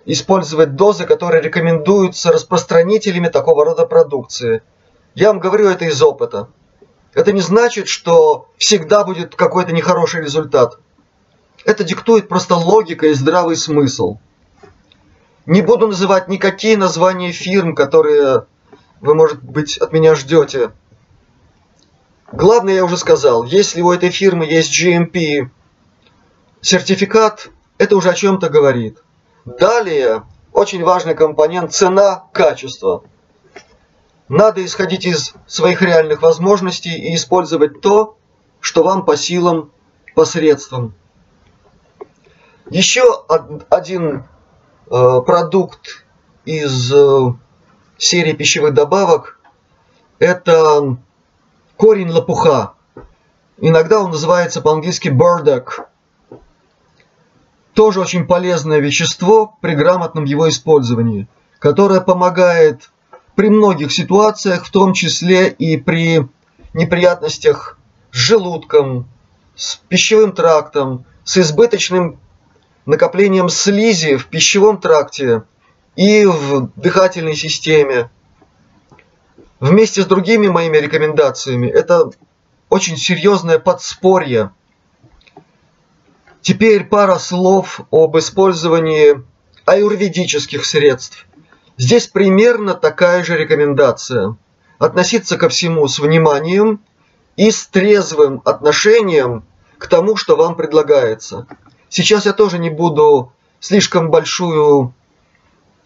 использовать 0.05 0.75
дозы, 0.75 1.05
которые 1.05 1.41
рекомендуются 1.41 2.31
распространителями 2.31 3.29
такого 3.29 3.63
рода 3.63 3.85
продукции. 3.85 4.61
Я 5.15 5.29
вам 5.29 5.39
говорю 5.39 5.69
это 5.69 5.85
из 5.85 6.01
опыта. 6.01 6.49
Это 7.13 7.31
не 7.31 7.41
значит, 7.41 7.87
что 7.87 8.49
всегда 8.57 9.03
будет 9.03 9.35
какой-то 9.35 9.71
нехороший 9.71 10.21
результат. 10.21 10.79
Это 11.65 11.83
диктует 11.83 12.27
просто 12.27 12.55
логика 12.55 13.07
и 13.07 13.13
здравый 13.13 13.55
смысл. 13.55 14.17
Не 15.45 15.61
буду 15.61 15.87
называть 15.87 16.27
никакие 16.27 16.77
названия 16.77 17.31
фирм, 17.31 17.75
которые 17.75 18.45
вы, 18.99 19.15
может 19.15 19.41
быть, 19.43 19.77
от 19.77 19.93
меня 19.93 20.15
ждете. 20.15 20.71
Главное, 22.31 22.73
я 22.75 22.85
уже 22.85 22.97
сказал, 22.97 23.43
если 23.43 23.81
у 23.81 23.91
этой 23.91 24.09
фирмы 24.09 24.45
есть 24.45 24.71
GMP 24.77 25.49
сертификат, 26.61 27.49
это 27.77 27.95
уже 27.95 28.09
о 28.09 28.13
чем-то 28.13 28.49
говорит. 28.49 28.97
Далее, 29.45 30.23
очень 30.51 30.83
важный 30.83 31.15
компонент– 31.15 31.73
цена, 31.73 32.23
качество. 32.33 33.03
Надо 34.29 34.65
исходить 34.65 35.05
из 35.05 35.33
своих 35.47 35.81
реальных 35.81 36.21
возможностей 36.21 36.95
и 36.95 37.15
использовать 37.15 37.81
то, 37.81 38.17
что 38.59 38.83
вам 38.83 39.05
по 39.05 39.17
силам, 39.17 39.71
посредством. 40.15 40.93
Еще 42.69 43.03
один 43.69 44.23
э, 44.89 45.21
продукт 45.25 46.05
из 46.45 46.93
э, 46.93 47.33
серии 47.97 48.33
пищевых 48.33 48.73
добавок– 48.73 49.39
это 50.19 50.97
корень 51.75 52.09
лопуха. 52.09 52.73
Иногда 53.57 53.99
он 53.99 54.11
называется 54.11 54.61
по-английски 54.61 55.09
burdock. 55.09 55.85
Тоже 57.73 57.99
очень 57.99 58.25
полезное 58.25 58.79
вещество 58.79 59.57
при 59.59 59.75
грамотном 59.75 60.23
его 60.23 60.47
использовании, 60.47 61.27
которое 61.59 61.99
помогает 61.99 62.91
при 63.35 63.49
многих 63.49 63.91
ситуациях, 63.91 64.65
в 64.65 64.71
том 64.71 64.93
числе 64.93 65.49
и 65.49 65.75
при 65.75 66.29
неприятностях 66.73 67.77
с 68.11 68.15
желудком, 68.15 69.07
с 69.55 69.75
пищевым 69.89 70.31
трактом, 70.31 71.05
с 71.23 71.37
избыточным 71.37 72.19
накоплением 72.85 73.49
слизи 73.49 74.17
в 74.17 74.27
пищевом 74.27 74.79
тракте 74.79 75.43
и 75.95 76.25
в 76.25 76.69
дыхательной 76.75 77.35
системе 77.35 78.09
вместе 79.59 80.01
с 80.01 80.05
другими 80.05 80.47
моими 80.47 80.77
рекомендациями. 80.77 81.67
Это 81.67 82.09
очень 82.69 82.97
серьезное 82.97 83.59
подспорье. 83.59 84.51
Теперь 86.41 86.83
пара 86.83 87.17
слов 87.19 87.79
об 87.91 88.17
использовании 88.17 89.23
аюрведических 89.65 90.65
средств. 90.65 91.25
Здесь 91.77 92.07
примерно 92.07 92.73
такая 92.73 93.23
же 93.23 93.37
рекомендация. 93.37 94.35
относиться 94.79 95.37
ко 95.37 95.47
всему 95.47 95.87
с 95.87 95.99
вниманием 95.99 96.81
и 97.37 97.51
с 97.51 97.67
трезвым 97.67 98.41
отношением 98.43 99.45
к 99.77 99.87
тому, 99.87 100.17
что 100.17 100.35
вам 100.35 100.55
предлагается. 100.55 101.47
Сейчас 101.93 102.25
я 102.25 102.33
тоже 102.33 102.57
не 102.57 102.71
буду 102.71 103.33
слишком 103.59 104.09
большую 104.09 104.95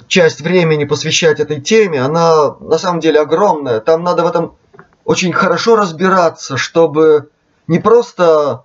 часть 0.07 0.39
времени 0.39 0.85
посвящать 0.85 1.41
этой 1.41 1.59
теме. 1.59 2.01
Она 2.01 2.55
на 2.61 2.77
самом 2.77 3.01
деле 3.01 3.19
огромная. 3.19 3.81
Там 3.81 4.05
надо 4.05 4.23
в 4.23 4.27
этом 4.27 4.55
очень 5.03 5.33
хорошо 5.33 5.75
разбираться, 5.75 6.55
чтобы 6.55 7.29
не 7.67 7.79
просто 7.79 8.63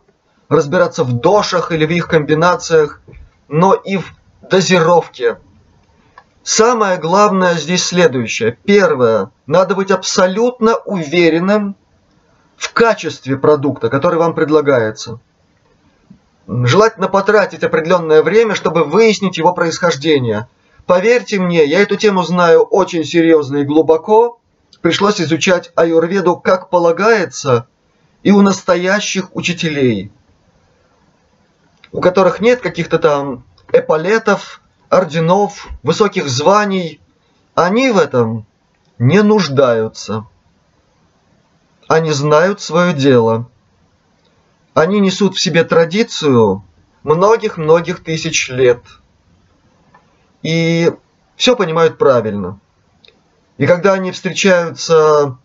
разбираться 0.49 1.03
в 1.03 1.15
дошах 1.15 1.73
или 1.73 1.85
в 1.85 1.91
их 1.91 2.07
комбинациях, 2.07 3.01
но 3.49 3.75
и 3.75 3.97
в 3.97 4.05
дозировке. 4.49 5.39
Самое 6.45 6.97
главное 6.97 7.55
здесь 7.55 7.85
следующее. 7.85 8.57
Первое. 8.65 9.33
Надо 9.49 9.75
быть 9.75 9.91
абсолютно 9.91 10.77
уверенным 10.77 11.75
в 12.57 12.73
качестве 12.73 13.37
продукта, 13.37 13.89
который 13.89 14.21
вам 14.21 14.33
предлагается. 14.33 15.19
Желательно 16.65 17.09
потратить 17.09 17.65
определенное 17.65 18.23
время, 18.23 18.55
чтобы 18.55 18.85
выяснить 18.85 19.39
его 19.39 19.55
происхождение. 19.55 20.49
Поверьте 20.85 21.39
мне, 21.39 21.65
я 21.65 21.81
эту 21.81 21.97
тему 21.97 22.23
знаю 22.25 22.63
очень 22.63 23.05
серьезно 23.05 23.59
и 23.59 23.65
глубоко. 23.65 24.39
Пришлось 24.83 25.21
изучать 25.21 25.73
аюрведу 25.77 26.37
как 26.37 26.69
полагается 26.69 27.67
и 28.23 28.33
у 28.33 28.43
настоящих 28.43 29.35
учителей, 29.35 30.13
у 31.91 32.01
которых 32.01 32.41
нет 32.41 32.61
каких-то 32.61 32.99
там 32.99 33.45
эполетов, 33.73 34.61
орденов, 34.91 35.69
высоких 35.83 36.29
званий. 36.29 37.01
Они 37.55 37.91
в 37.91 37.97
этом 37.97 38.47
не 38.99 39.23
нуждаются. 39.23 40.27
Они 41.89 42.13
знают 42.13 42.61
свое 42.61 42.93
дело. 42.93 43.49
Они 44.75 45.01
несут 45.01 45.37
в 45.37 45.41
себе 45.41 45.65
традицию 45.65 46.65
многих-многих 47.03 48.03
тысяч 48.03 48.49
лет. 48.49 48.83
И 50.43 50.91
все 51.37 51.57
понимают 51.57 51.99
правильно. 51.99 52.59
И 53.59 53.67
когда 53.67 53.93
они 53.93 54.13
встречаются 54.13 55.39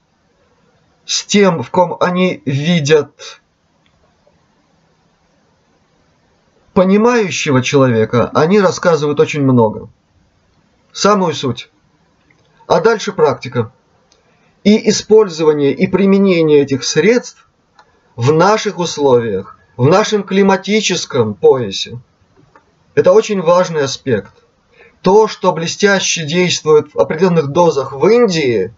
с 1.05 1.23
тем, 1.25 1.61
в 1.61 1.69
ком 1.69 1.97
они 1.99 2.41
видят 2.45 3.41
понимающего 6.73 7.61
человека, 7.61 8.29
они 8.33 8.61
рассказывают 8.61 9.19
очень 9.19 9.41
много. 9.41 9.89
Самую 10.93 11.33
суть. 11.33 11.69
А 12.65 12.81
дальше 12.81 13.11
практика. 13.11 13.71
И 14.63 14.89
использование 14.89 15.73
и 15.73 15.87
применение 15.87 16.61
этих 16.61 16.83
средств 16.83 17.46
в 18.17 18.33
наших 18.33 18.79
условиях, 18.79 19.57
в 19.77 19.87
нашем 19.87 20.23
климатическом 20.23 21.35
поясе. 21.35 21.99
Это 22.95 23.13
очень 23.13 23.41
важный 23.41 23.83
аспект. 23.83 24.33
То, 25.01 25.27
что 25.27 25.53
блестяще 25.53 26.25
действует 26.25 26.93
в 26.93 26.99
определенных 26.99 27.49
дозах 27.49 27.93
в 27.93 28.05
Индии, 28.07 28.73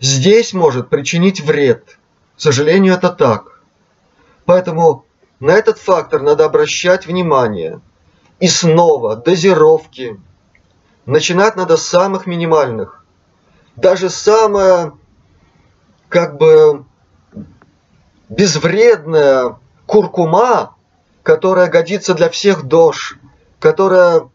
здесь 0.00 0.54
может 0.54 0.88
причинить 0.88 1.42
вред. 1.42 1.98
К 2.36 2.40
сожалению, 2.40 2.94
это 2.94 3.10
так. 3.10 3.60
Поэтому 4.46 5.04
на 5.38 5.50
этот 5.50 5.78
фактор 5.78 6.22
надо 6.22 6.46
обращать 6.46 7.06
внимание. 7.06 7.80
И 8.40 8.48
снова 8.48 9.16
дозировки. 9.16 10.18
Начинать 11.04 11.56
надо 11.56 11.76
с 11.76 11.86
самых 11.86 12.26
минимальных. 12.26 13.04
Даже 13.76 14.08
самое, 14.08 14.92
как 16.08 16.38
бы, 16.38 16.86
безвредная 18.28 19.56
куркума, 19.86 20.74
которая 21.22 21.68
годится 21.68 22.14
для 22.14 22.28
всех 22.28 22.64
дож, 22.64 23.18
которая 23.58 24.28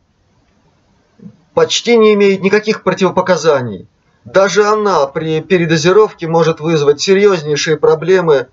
почти 1.53 1.97
не 1.97 2.13
имеет 2.13 2.41
никаких 2.41 2.83
противопоказаний. 2.83 3.87
Даже 4.23 4.65
она 4.65 5.07
при 5.07 5.41
передозировке 5.41 6.27
может 6.27 6.59
вызвать 6.59 7.01
серьезнейшие 7.01 7.77
проблемы 7.77 8.47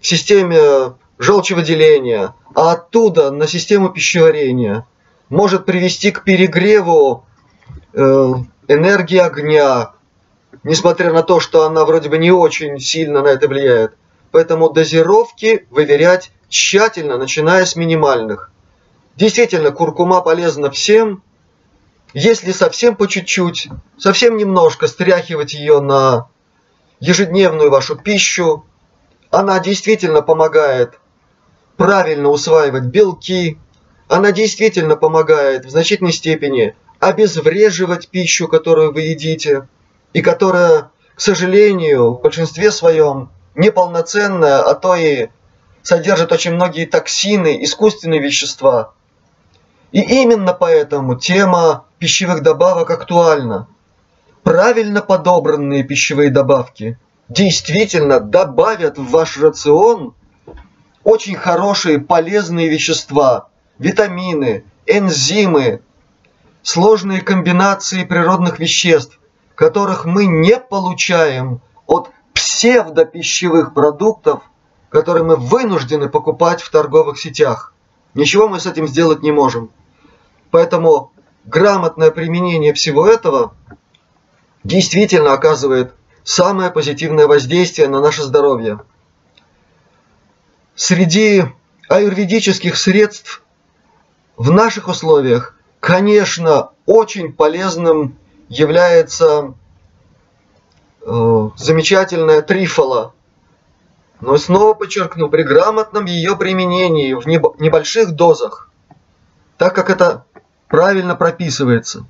в 0.00 0.06
системе 0.06 0.94
желчевыделения, 1.18 2.34
а 2.54 2.72
оттуда 2.72 3.30
на 3.30 3.46
систему 3.46 3.90
пищеварения. 3.90 4.86
Может 5.28 5.66
привести 5.66 6.10
к 6.10 6.24
перегреву 6.24 7.24
э, 7.92 8.32
энергии 8.68 9.18
огня, 9.18 9.92
несмотря 10.62 11.12
на 11.12 11.22
то, 11.22 11.40
что 11.40 11.66
она 11.66 11.84
вроде 11.84 12.08
бы 12.08 12.18
не 12.18 12.30
очень 12.30 12.78
сильно 12.78 13.22
на 13.22 13.28
это 13.28 13.48
влияет. 13.48 13.94
Поэтому 14.34 14.68
дозировки 14.68 15.64
выверять 15.70 16.32
тщательно, 16.48 17.18
начиная 17.18 17.64
с 17.64 17.76
минимальных. 17.76 18.50
Действительно, 19.14 19.70
куркума 19.70 20.22
полезна 20.22 20.72
всем. 20.72 21.22
Если 22.14 22.50
совсем 22.50 22.96
по 22.96 23.06
чуть-чуть, 23.06 23.68
совсем 23.96 24.36
немножко 24.36 24.88
стряхивать 24.88 25.54
ее 25.54 25.78
на 25.78 26.26
ежедневную 26.98 27.70
вашу 27.70 27.94
пищу, 27.94 28.64
она 29.30 29.60
действительно 29.60 30.20
помогает 30.20 30.98
правильно 31.76 32.28
усваивать 32.28 32.86
белки, 32.86 33.60
она 34.08 34.32
действительно 34.32 34.96
помогает 34.96 35.64
в 35.64 35.70
значительной 35.70 36.12
степени 36.12 36.74
обезвреживать 36.98 38.08
пищу, 38.08 38.48
которую 38.48 38.92
вы 38.92 39.02
едите, 39.02 39.68
и 40.12 40.22
которая, 40.22 40.90
к 41.14 41.20
сожалению, 41.20 42.14
в 42.14 42.20
большинстве 42.20 42.72
своем 42.72 43.30
неполноценная, 43.54 44.60
а 44.62 44.74
то 44.74 44.94
и 44.94 45.28
содержит 45.82 46.32
очень 46.32 46.54
многие 46.54 46.86
токсины, 46.86 47.62
искусственные 47.62 48.20
вещества. 48.20 48.92
И 49.92 50.00
именно 50.00 50.54
поэтому 50.54 51.16
тема 51.16 51.84
пищевых 51.98 52.42
добавок 52.42 52.90
актуальна. 52.90 53.68
Правильно 54.42 55.00
подобранные 55.00 55.84
пищевые 55.84 56.30
добавки 56.30 56.98
действительно 57.28 58.20
добавят 58.20 58.98
в 58.98 59.08
ваш 59.10 59.38
рацион 59.38 60.14
очень 61.02 61.36
хорошие 61.36 61.98
полезные 62.00 62.68
вещества, 62.68 63.48
витамины, 63.78 64.64
энзимы, 64.86 65.82
сложные 66.62 67.20
комбинации 67.20 68.04
природных 68.04 68.58
веществ, 68.58 69.20
которых 69.54 70.06
мы 70.06 70.26
не 70.26 70.58
получаем 70.58 71.60
от 71.86 72.10
псевдопищевых 72.44 73.72
продуктов, 73.72 74.42
которые 74.90 75.24
мы 75.24 75.36
вынуждены 75.36 76.10
покупать 76.10 76.60
в 76.60 76.70
торговых 76.70 77.18
сетях. 77.18 77.72
Ничего 78.12 78.48
мы 78.48 78.60
с 78.60 78.66
этим 78.66 78.86
сделать 78.86 79.22
не 79.22 79.32
можем. 79.32 79.70
Поэтому 80.50 81.10
грамотное 81.46 82.10
применение 82.10 82.74
всего 82.74 83.08
этого 83.08 83.54
действительно 84.62 85.32
оказывает 85.32 85.94
самое 86.22 86.70
позитивное 86.70 87.26
воздействие 87.26 87.88
на 87.88 88.00
наше 88.00 88.22
здоровье. 88.22 88.80
Среди 90.74 91.44
аюрведических 91.88 92.76
средств 92.76 93.42
в 94.36 94.50
наших 94.50 94.88
условиях, 94.88 95.56
конечно, 95.80 96.72
очень 96.84 97.32
полезным 97.32 98.18
является 98.50 99.54
Э, 101.06 101.50
замечательная 101.56 102.40
трифола. 102.40 103.12
Но 104.20 104.38
снова 104.38 104.72
подчеркну, 104.72 105.28
при 105.28 105.42
грамотном 105.42 106.06
ее 106.06 106.34
применении 106.34 107.12
в 107.12 107.26
небольших 107.26 108.12
дозах, 108.12 108.70
так 109.58 109.74
как 109.74 109.90
это 109.90 110.24
правильно 110.68 111.14
прописывается, 111.14 112.06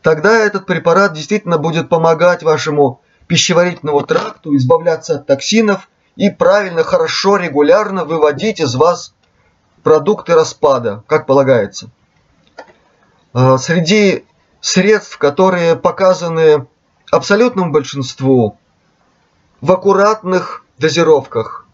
тогда 0.00 0.38
этот 0.38 0.64
препарат 0.64 1.12
действительно 1.12 1.58
будет 1.58 1.90
помогать 1.90 2.42
вашему 2.42 3.02
пищеварительному 3.26 4.00
тракту 4.02 4.56
избавляться 4.56 5.16
от 5.16 5.26
токсинов 5.26 5.90
и 6.16 6.30
правильно, 6.30 6.82
хорошо, 6.82 7.36
регулярно 7.36 8.06
выводить 8.06 8.60
из 8.60 8.74
вас 8.74 9.12
продукты 9.82 10.34
распада, 10.34 11.02
как 11.06 11.26
полагается. 11.26 11.90
Э, 13.34 13.58
среди 13.58 14.24
средств, 14.62 15.18
которые 15.18 15.76
показаны 15.76 16.66
абсолютному 17.10 17.72
большинству 17.72 18.58
в 19.60 19.72
аккуратных 19.72 20.64
дозировках. 20.78 21.66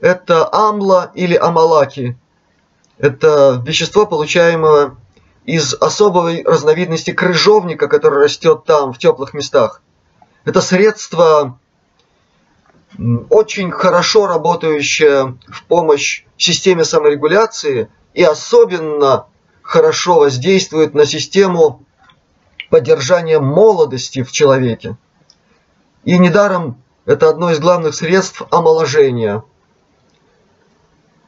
Это 0.00 0.48
амла 0.52 1.10
или 1.14 1.34
амалаки. 1.34 2.18
Это 2.98 3.62
вещество, 3.64 4.06
получаемое 4.06 4.96
из 5.44 5.74
особой 5.74 6.42
разновидности 6.44 7.12
крыжовника, 7.12 7.88
который 7.88 8.22
растет 8.24 8.64
там, 8.64 8.92
в 8.92 8.98
теплых 8.98 9.34
местах. 9.34 9.82
Это 10.44 10.60
средство 10.60 11.58
очень 13.30 13.70
хорошо 13.70 14.26
работающее 14.26 15.36
в 15.48 15.64
помощь 15.64 16.24
системе 16.36 16.84
саморегуляции 16.84 17.88
и 18.12 18.22
особенно 18.22 19.26
хорошо 19.62 20.20
воздействует 20.20 20.94
на 20.94 21.06
систему 21.06 21.84
поддержания 22.70 23.38
молодости 23.38 24.22
в 24.22 24.32
человеке. 24.32 24.96
И 26.04 26.18
недаром 26.18 26.82
это 27.06 27.28
одно 27.28 27.50
из 27.50 27.58
главных 27.58 27.94
средств 27.94 28.42
омоложения. 28.50 29.44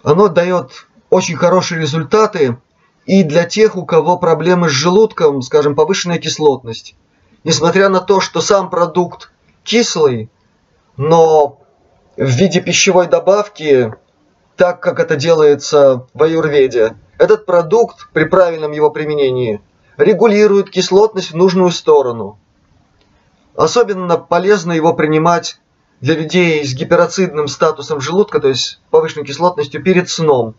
Оно 0.03 0.29
дает 0.29 0.87
очень 1.11 1.37
хорошие 1.37 1.81
результаты 1.81 2.59
и 3.05 3.23
для 3.23 3.45
тех, 3.45 3.77
у 3.77 3.85
кого 3.85 4.19
проблемы 4.19 4.69
с 4.69 4.73
желудком, 4.73 5.43
скажем, 5.43 5.75
повышенная 5.75 6.19
кислотность. 6.19 6.97
Несмотря 7.45 7.89
на 7.89 8.01
то, 8.01 8.21
что 8.21 8.41
сам 8.41 8.71
продукт 8.71 9.31
кислый, 9.63 10.31
но 10.97 11.61
в 12.17 12.25
виде 12.25 12.61
пищевой 12.61 13.07
добавки, 13.07 13.95
так 14.57 14.81
как 14.81 14.99
это 14.99 15.17
делается 15.17 16.07
в 16.15 16.23
аюрведе, 16.23 16.97
этот 17.19 17.47
продукт 17.47 18.09
при 18.13 18.25
правильном 18.25 18.73
его 18.73 18.91
применении 18.91 19.61
регулирует 19.97 20.71
кислотность 20.71 21.33
в 21.33 21.37
нужную 21.37 21.71
сторону. 21.71 22.39
Особенно 23.55 24.19
полезно 24.19 24.73
его 24.73 24.93
принимать 24.93 25.59
для 26.01 26.15
людей 26.15 26.65
с 26.65 26.75
гиперацидным 26.75 27.49
статусом 27.49 28.01
желудка, 28.01 28.39
то 28.41 28.49
есть 28.49 28.81
повышенной 28.91 29.25
кислотностью 29.25 29.83
перед 29.83 30.11
сном. 30.11 30.55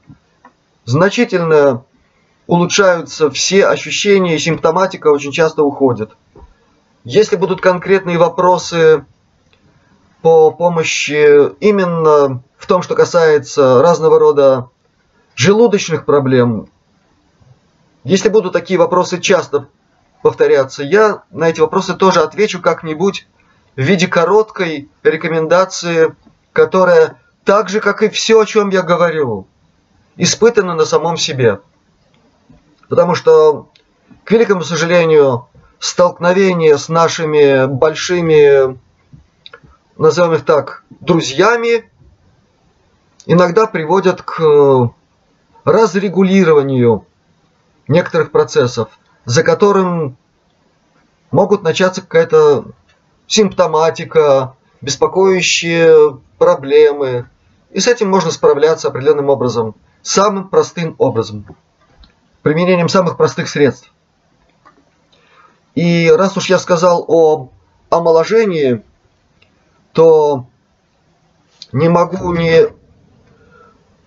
Значительно 0.86 1.84
улучшаются 2.48 3.30
все 3.30 3.68
ощущения 3.68 4.36
и 4.36 4.40
симптоматика 4.40 5.08
очень 5.08 5.32
часто 5.32 5.64
уходит. 5.64 6.12
Если 7.04 7.36
будут 7.36 7.62
конкретные 7.62 8.18
вопросы 8.18 9.06
по 10.22 10.50
помощи 10.52 11.54
именно 11.60 12.42
в 12.58 12.66
том, 12.66 12.82
что 12.82 12.96
касается 12.96 13.82
разного 13.82 14.20
рода 14.20 14.70
желудочных 15.36 16.06
проблем, 16.06 16.70
если 18.08 18.30
будут 18.30 18.54
такие 18.54 18.80
вопросы 18.80 19.20
часто 19.20 19.68
повторяться, 20.22 20.82
я 20.82 21.24
на 21.30 21.50
эти 21.50 21.60
вопросы 21.60 21.94
тоже 21.94 22.22
отвечу 22.22 22.62
как-нибудь 22.62 23.28
в 23.76 23.82
виде 23.82 24.08
короткой 24.08 24.90
рекомендации, 25.04 26.16
которая 26.54 27.22
так 27.44 27.68
же, 27.68 27.82
как 27.82 28.04
и 28.04 28.08
все, 28.08 28.40
о 28.40 28.46
чем 28.46 28.70
я 28.70 28.82
говорю, 28.82 29.46
испытана 30.16 30.74
на 30.74 30.86
самом 30.86 31.18
себе. 31.18 31.60
Потому 32.88 33.14
что, 33.14 33.68
к 34.24 34.32
великому 34.32 34.64
сожалению, 34.64 35.50
столкновение 35.78 36.78
с 36.78 36.88
нашими 36.88 37.66
большими, 37.66 38.80
назовем 39.98 40.36
их 40.36 40.46
так, 40.46 40.86
друзьями, 41.02 41.92
иногда 43.26 43.68
приводят 43.68 44.22
к 44.22 44.92
разрегулированию 45.66 47.06
некоторых 47.88 48.32
процессов, 48.32 48.90
за 49.26 49.44
которым 49.44 50.18
могут 51.32 51.64
начаться 51.64 52.02
какая-то 52.02 52.66
симптоматика, 53.28 54.56
беспокоящие 54.82 56.20
проблемы. 56.38 57.30
И 57.72 57.80
с 57.80 57.88
этим 57.88 58.10
можно 58.10 58.32
справляться 58.32 58.88
определенным 58.88 59.30
образом, 59.30 59.76
самым 60.02 60.48
простым 60.48 60.96
образом, 60.98 61.46
применением 62.42 62.90
самых 62.90 63.18
простых 63.18 63.50
средств. 63.50 63.92
И 65.76 66.10
раз 66.10 66.38
уж 66.38 66.50
я 66.50 66.58
сказал 66.58 67.06
о 67.08 67.50
омоложении, 67.90 68.84
то 69.92 70.48
не 71.72 71.90
могу 71.90 72.34
не 72.34 72.68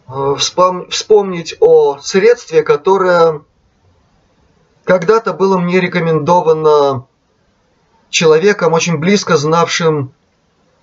э, 0.08 0.34
вспомнить 0.36 1.56
о 1.60 1.98
средстве, 1.98 2.62
которое 2.62 3.42
когда-то 4.90 5.34
было 5.34 5.56
мне 5.56 5.78
рекомендовано 5.78 7.06
человеком, 8.08 8.72
очень 8.72 8.98
близко 8.98 9.36
знавшим 9.36 10.12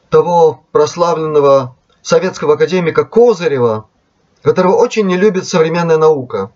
того 0.09 0.63
прославленного 0.71 1.75
советского 2.01 2.53
академика 2.53 3.03
Козырева, 3.03 3.89
которого 4.43 4.77
очень 4.77 5.07
не 5.07 5.17
любит 5.17 5.45
современная 5.45 5.97
наука. 5.97 6.51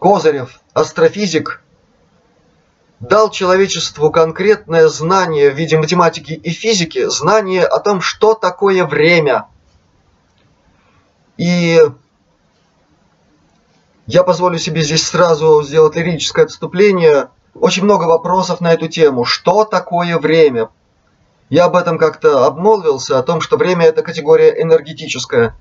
Козырев, 0.00 0.58
астрофизик, 0.72 1.62
дал 2.98 3.30
человечеству 3.30 4.10
конкретное 4.10 4.88
знание 4.88 5.52
в 5.52 5.54
виде 5.54 5.78
математики 5.78 6.32
и 6.32 6.50
физики, 6.50 7.08
знание 7.08 7.64
о 7.64 7.78
том, 7.78 8.00
что 8.00 8.34
такое 8.34 8.84
время. 8.84 9.46
И 11.36 11.80
я 14.06 14.22
позволю 14.22 14.58
себе 14.58 14.82
здесь 14.82 15.06
сразу 15.06 15.62
сделать 15.62 15.96
лирическое 15.96 16.44
отступление. 16.44 17.30
Очень 17.54 17.84
много 17.84 18.04
вопросов 18.04 18.60
на 18.60 18.72
эту 18.72 18.88
тему. 18.88 19.24
Что 19.24 19.64
такое 19.64 20.18
время? 20.18 20.68
Я 21.48 21.66
об 21.66 21.76
этом 21.76 21.98
как-то 21.98 22.46
обмолвился, 22.46 23.18
о 23.18 23.22
том, 23.22 23.40
что 23.40 23.56
время 23.56 23.86
это 23.86 24.02
категория 24.02 24.60
энергетическая. 24.60 25.56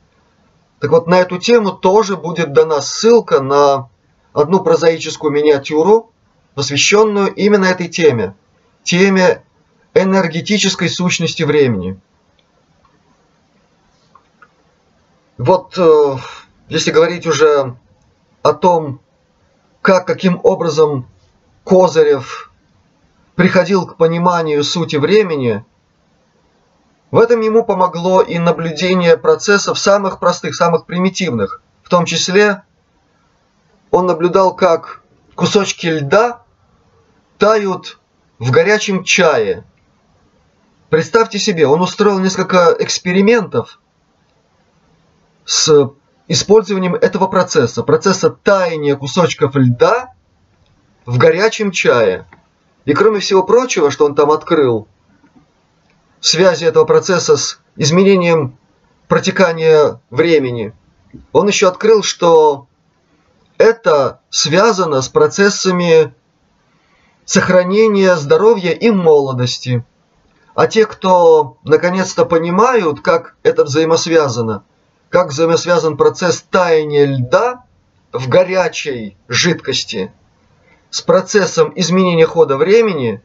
Так 0.80 0.92
вот, 0.92 1.08
на 1.08 1.20
эту 1.20 1.38
тему 1.38 1.72
тоже 1.72 2.18
будет 2.18 2.52
дана 2.52 2.82
ссылка 2.82 3.42
на 3.42 3.90
одну 4.34 4.62
прозаическую 4.62 5.32
миниатюру, 5.32 6.12
посвященную 6.56 7.34
именно 7.34 7.66
этой 7.66 7.88
теме. 7.88 8.36
Теме 8.84 9.44
энергетической 9.94 10.90
сущности 10.90 11.44
времени. 11.44 12.00
Вот, 15.38 15.78
э, 15.78 16.18
если 16.70 16.92
говорить 16.92 17.28
уже 17.28 17.76
о 18.44 18.54
том, 18.54 19.00
как, 19.82 20.06
каким 20.06 20.40
образом 20.44 21.08
Козырев 21.64 22.52
приходил 23.36 23.88
к 23.88 23.96
пониманию 23.98 24.64
сути 24.64 24.98
времени, 24.98 25.66
в 27.10 27.18
этом 27.18 27.42
ему 27.42 27.64
помогло 27.64 28.22
и 28.22 28.38
наблюдение 28.38 29.18
процессов 29.18 29.80
самых 29.80 30.20
простых, 30.20 30.56
самых 30.56 30.86
примитивных. 30.86 31.62
В 31.84 31.90
том 31.90 32.06
числе 32.06 32.64
он 33.92 34.08
наблюдал, 34.08 34.56
как 34.56 35.04
кусочки 35.36 35.88
льда 35.88 36.44
тают 37.38 38.00
в 38.40 38.52
горячем 38.52 39.04
чае. 39.04 39.64
Представьте 40.90 41.40
себе, 41.40 41.66
он 41.66 41.82
устроил 41.82 42.20
несколько 42.20 42.76
экспериментов 42.80 43.80
с 45.46 45.92
использованием 46.28 46.96
этого 46.96 47.28
процесса, 47.28 47.84
процесса 47.84 48.30
таяния 48.30 48.96
кусочков 48.96 49.56
льда 49.56 50.14
в 51.06 51.18
горячем 51.18 51.72
чае. 51.72 52.26
И 52.86 52.94
кроме 52.94 53.20
всего 53.20 53.44
прочего, 53.44 53.92
что 53.92 54.06
он 54.06 54.16
там 54.16 54.32
открыл, 54.32 54.88
связи 56.20 56.66
этого 56.66 56.86
процесса 56.86 57.38
с 57.38 57.60
изменением 57.76 58.58
протекания 59.08 60.00
времени, 60.10 60.74
он 61.32 61.48
еще 61.48 61.68
открыл, 61.68 62.04
что 62.04 62.68
это 63.58 64.22
связано 64.30 65.02
с 65.02 65.10
процессами 65.10 66.14
сохранения 67.26 68.16
здоровья 68.16 68.72
и 68.72 68.90
молодости. 68.90 69.86
А 70.56 70.68
те, 70.68 70.86
кто 70.86 71.58
наконец-то 71.64 72.26
понимают, 72.26 73.02
как 73.02 73.36
это 73.44 73.64
взаимосвязано– 73.64 74.64
как 75.14 75.28
взаимосвязан 75.28 75.96
процесс 75.96 76.42
таяния 76.42 77.06
льда 77.06 77.66
в 78.12 78.28
горячей 78.30 79.16
жидкости 79.28 80.12
с 80.90 81.04
процессом 81.04 81.72
изменения 81.76 82.26
хода 82.26 82.58
времени, 82.58 83.22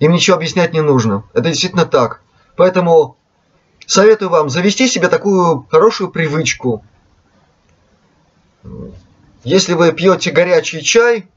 им 0.00 0.12
ничего 0.12 0.36
объяснять 0.36 0.74
не 0.74 0.82
нужно. 0.82 1.24
Это 1.32 1.48
действительно 1.48 1.86
так. 1.86 2.20
Поэтому 2.54 3.16
советую 3.86 4.28
вам 4.28 4.50
завести 4.50 4.88
себе 4.88 5.08
такую 5.08 5.66
хорошую 5.70 6.10
привычку. 6.10 6.84
Если 9.42 9.72
вы 9.72 9.90
пьете 9.92 10.32
горячий 10.32 10.82
чай, 10.82 11.30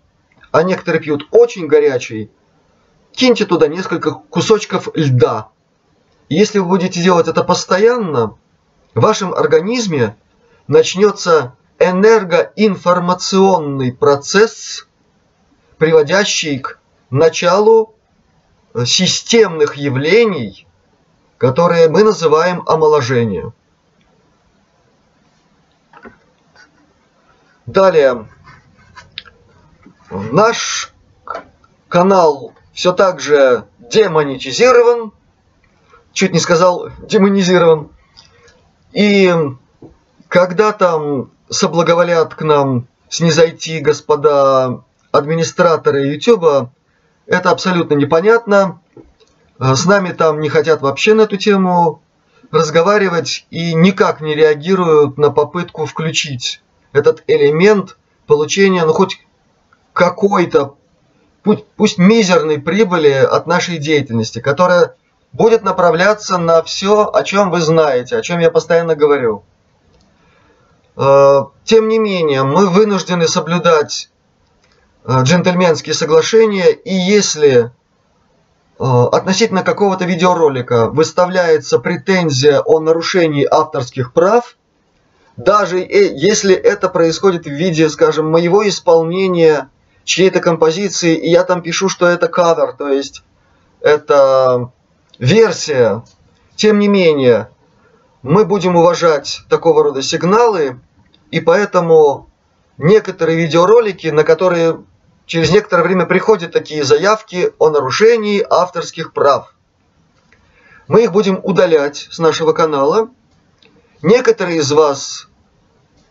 а 0.51 0.63
некоторые 0.63 1.01
пьют 1.01 1.25
очень 1.31 1.67
горячий, 1.67 2.29
киньте 3.13 3.45
туда 3.45 3.69
несколько 3.69 4.11
кусочков 4.11 4.89
льда. 4.93 5.47
Если 6.27 6.59
вы 6.59 6.65
будете 6.65 7.01
делать 7.01 7.29
это 7.29 7.45
постоянно, 7.45 8.35
в 8.95 9.01
вашем 9.01 9.33
организме 9.33 10.15
начнется 10.67 11.55
энергоинформационный 11.79 13.93
процесс, 13.93 14.87
приводящий 15.77 16.59
к 16.59 16.79
началу 17.09 17.95
э, 18.73 18.85
системных 18.85 19.75
явлений, 19.75 20.67
которые 21.37 21.89
мы 21.89 22.03
называем 22.03 22.63
омоложением. 22.65 23.53
Далее, 27.65 28.29
наш 30.09 30.93
канал 31.89 32.53
все 32.73 32.93
так 32.93 33.19
же 33.19 33.65
демонетизирован, 33.79 35.11
чуть 36.13 36.31
не 36.33 36.39
сказал 36.39 36.89
демонизирован. 36.99 37.89
И 38.97 39.31
когда 40.27 40.71
там 40.73 41.29
соблаговолят 41.51 42.33
к 42.33 42.41
нам 42.41 42.87
снизойти 43.09 43.79
господа 43.79 44.81
администраторы 45.11 46.07
YouTube, 46.07 46.71
это 47.27 47.51
абсолютно 47.51 47.93
непонятно. 47.93 48.81
Э, 49.59 49.75
с 49.75 49.85
нами 49.85 50.13
там 50.13 50.39
не 50.39 50.49
хотят 50.49 50.81
вообще 50.81 51.13
на 51.13 51.21
эту 51.21 51.37
тему 51.37 52.01
разговаривать 52.49 53.45
и 53.51 53.75
никак 53.75 54.19
не 54.19 54.33
реагируют 54.33 55.19
на 55.19 55.29
попытку 55.29 55.85
включить 55.85 56.63
этот 56.91 57.23
элемент 57.27 57.97
получения, 58.25 58.83
ну 58.83 58.93
хоть 58.93 59.19
какой-то, 59.93 60.75
пусть, 61.43 61.65
пусть 61.75 61.99
мизерной 61.99 62.59
прибыли 62.59 63.11
от 63.11 63.45
нашей 63.45 63.77
деятельности, 63.77 64.39
которая 64.39 64.95
будет 65.37 65.63
направляться 65.63 66.37
на 66.37 66.61
все, 66.63 67.09
о 67.11 67.23
чем 67.23 67.51
вы 67.51 67.61
знаете, 67.61 68.17
о 68.17 68.21
чем 68.21 68.39
я 68.39 68.51
постоянно 68.51 68.95
говорю. 68.95 69.43
Э, 70.95 71.43
тем 71.63 71.87
не 71.87 71.99
менее, 71.99 72.43
мы 72.43 72.67
вынуждены 72.67 73.27
соблюдать 73.27 74.09
э, 75.05 75.21
джентльменские 75.23 75.93
соглашения, 75.93 76.71
и 76.71 76.93
если 76.93 77.71
Э, 78.79 79.05
относительно 79.11 79.63
какого-то 79.63 80.05
видеоролика 80.05 80.87
выставляется 80.89 81.79
претензия 81.79 82.61
о 82.61 82.79
нарушении 82.79 83.47
авторских 83.49 84.13
прав, 84.13 84.55
даже 85.35 85.79
если 85.79 86.53
это 86.55 86.89
происходит 86.89 87.45
в 87.45 87.51
виде, 87.51 87.89
скажем, 87.89 88.29
моего 88.29 88.67
исполнения 88.67 89.69
чьей-то 90.03 90.39
композиции, 90.39 91.15
и 91.15 91.29
я 91.29 91.43
там 91.43 91.61
пишу, 91.61 91.89
что 91.89 92.07
это 92.07 92.27
кавер, 92.27 92.73
то 92.73 92.87
есть 92.87 93.23
это 93.81 94.71
версия, 95.19 96.03
тем 96.55 96.79
не 96.79 96.87
менее, 96.87 97.49
мы 98.21 98.45
будем 98.45 98.75
уважать 98.75 99.41
такого 99.49 99.83
рода 99.83 100.01
сигналы, 100.01 100.79
и 101.31 101.39
поэтому 101.39 102.29
некоторые 102.77 103.37
видеоролики, 103.37 104.07
на 104.07 104.23
которые 104.23 104.83
через 105.25 105.51
некоторое 105.51 105.83
время 105.83 106.05
приходят 106.05 106.51
такие 106.51 106.83
заявки 106.83 107.51
о 107.59 107.69
нарушении 107.69 108.45
авторских 108.49 109.13
прав. 109.13 109.53
Мы 110.87 111.03
их 111.03 111.11
будем 111.11 111.39
удалять 111.43 112.07
с 112.09 112.17
нашего 112.17 112.53
канала. 112.53 113.09
Некоторые 114.01 114.59
из 114.59 114.71
вас 114.71 115.27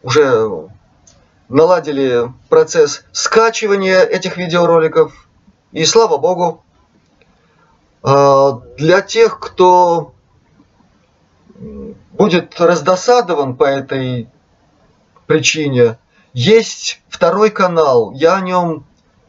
уже 0.03 0.69
наладили 1.49 2.33
процесс 2.51 3.05
скачивания 3.12 4.03
этих 4.03 4.37
видеороликов. 4.37 5.12
И 5.73 5.85
слава 5.87 6.19
богу, 6.19 6.62
для 8.02 9.00
тех, 9.02 9.38
кто 9.40 10.12
будет 12.12 12.61
раздосадован 12.61 13.56
по 13.56 13.64
этой 13.64 14.28
причине, 15.26 15.98
есть 16.32 17.00
второй 17.09 17.50
канал. 17.50 18.12
Я 18.12 18.37
о 18.37 18.40
нем 18.40 18.85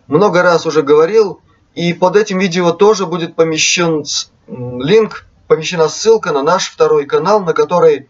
много 0.07 0.41
раз 0.41 0.65
уже 0.65 0.81
говорил, 0.81 1.41
и 1.73 1.93
под 1.93 2.15
этим 2.15 2.39
видео 2.39 2.71
тоже 2.71 3.05
будет 3.05 3.35
помещен 3.35 4.03
линк, 4.47 5.25
помещена 5.47 5.89
ссылка 5.89 6.31
на 6.31 6.43
наш 6.43 6.69
второй 6.69 7.05
канал, 7.05 7.41
на 7.41 7.53
который 7.53 8.09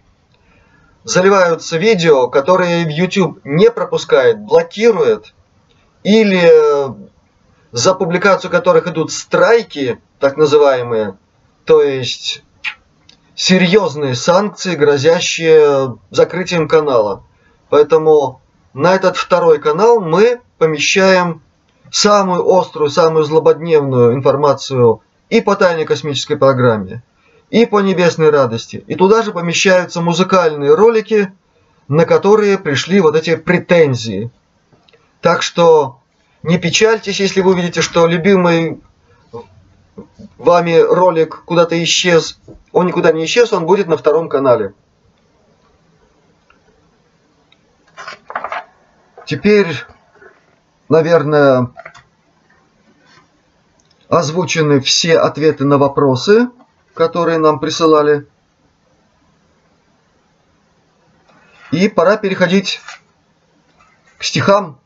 заливаются 1.04 1.78
видео, 1.78 2.28
которые 2.28 2.84
YouTube 2.90 3.40
не 3.44 3.72
пропускает, 3.72 4.40
блокирует, 4.40 5.34
или 6.04 6.52
за 7.72 7.94
публикацию 7.94 8.52
которых 8.52 8.88
идут 8.88 9.12
страйки, 9.12 10.00
так 10.20 10.38
называемые, 10.38 11.18
то 11.66 11.82
есть 11.82 12.44
серьезные 13.36 14.16
санкции, 14.16 14.76
грозящие 14.76 15.98
закрытием 16.10 16.68
канала. 16.68 17.24
Поэтому 17.70 18.42
на 18.74 18.96
этот 18.96 19.18
второй 19.18 19.60
канал 19.60 20.00
мы 20.00 20.42
помещаем 20.58 21.42
самую 21.92 22.48
острую, 22.52 22.90
самую 22.90 23.26
злободневную 23.26 24.14
информацию 24.14 25.02
и 25.30 25.42
по 25.42 25.56
тайной 25.56 25.86
космической 25.86 26.36
программе, 26.36 27.04
и 27.50 27.66
по 27.66 27.80
небесной 27.82 28.30
радости. 28.30 28.84
И 28.88 28.96
туда 28.96 29.24
же 29.24 29.32
помещаются 29.32 30.02
музыкальные 30.02 30.74
ролики, 30.74 31.32
на 31.88 32.06
которые 32.06 32.58
пришли 32.58 33.00
вот 33.00 33.16
эти 33.16 33.36
претензии. 33.36 34.32
Так 35.22 35.42
что 35.42 36.00
не 36.48 36.58
печальтесь, 36.58 37.20
если 37.20 37.42
вы 37.42 37.52
увидите, 37.52 37.82
что 37.82 38.08
любимый 38.08 38.82
вами 40.38 40.80
ролик 40.80 41.44
куда-то 41.46 41.82
исчез. 41.84 42.40
Он 42.72 42.88
никуда 42.88 43.12
не 43.12 43.26
исчез, 43.26 43.54
он 43.54 43.66
будет 43.66 43.88
на 43.88 43.98
втором 43.98 44.30
канале. 44.30 44.74
Теперь 49.26 49.68
наверное, 50.90 51.72
озвучены 54.10 54.80
все 54.80 55.20
ответы 55.20 55.66
на 55.66 55.78
вопросы, 55.78 56.50
которые 56.94 57.38
нам 57.38 57.60
присылали. 57.60 58.28
И 61.72 61.90
пора 61.90 62.18
переходить 62.18 62.80
к 64.18 64.24
стихам. 64.24 64.80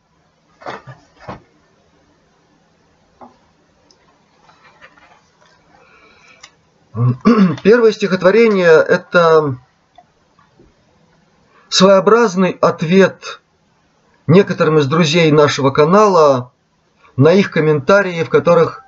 Первое 7.63 7.93
стихотворение– 7.93 8.67
это 8.87 9.57
своеобразный 11.69 12.57
ответ 12.59 13.41
некоторым 14.27 14.77
из 14.77 14.87
друзей 14.87 15.31
нашего 15.31 15.71
канала 15.71 16.51
на 17.15 17.31
их 17.31 17.49
комментарии, 17.49 18.23
в 18.23 18.29
которых 18.29 18.83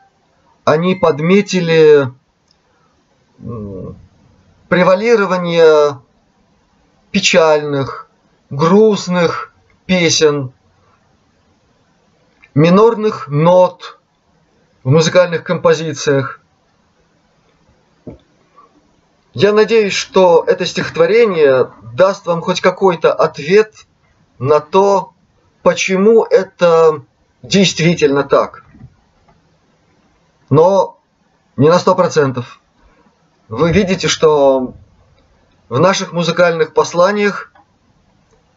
они 0.65 0.95
подметили 0.95 2.11
превалирование 4.67 5.99
печальных, 7.11 8.09
грустных 8.49 9.53
песен, 9.85 10.51
минорных 12.53 13.29
нот 13.29 13.99
в 14.83 14.89
музыкальных 14.89 15.45
композициях. 15.45 16.42
Я 19.33 19.51
надеюсь, 19.51 19.93
что 19.93 20.43
это 20.45 20.65
стихотворение 20.65 21.71
даст 21.93 22.27
вам 22.27 22.41
хоть 22.41 22.61
какой-то 22.61 23.11
ответ 23.11 23.87
на 24.37 24.59
то, 24.59 25.13
почему 25.63 26.23
это 26.23 27.01
действительно 27.41 28.23
так. 28.23 28.63
Но 30.49 30.99
не 31.57 31.69
на 31.69 31.79
сто 31.79 31.95
процентов. 31.95 32.59
Вы 33.49 33.71
видите, 33.71 34.07
что 34.07 34.75
в 35.67 35.79
наших 35.79 36.13
музыкальных 36.13 36.75
посланиях 36.75 37.51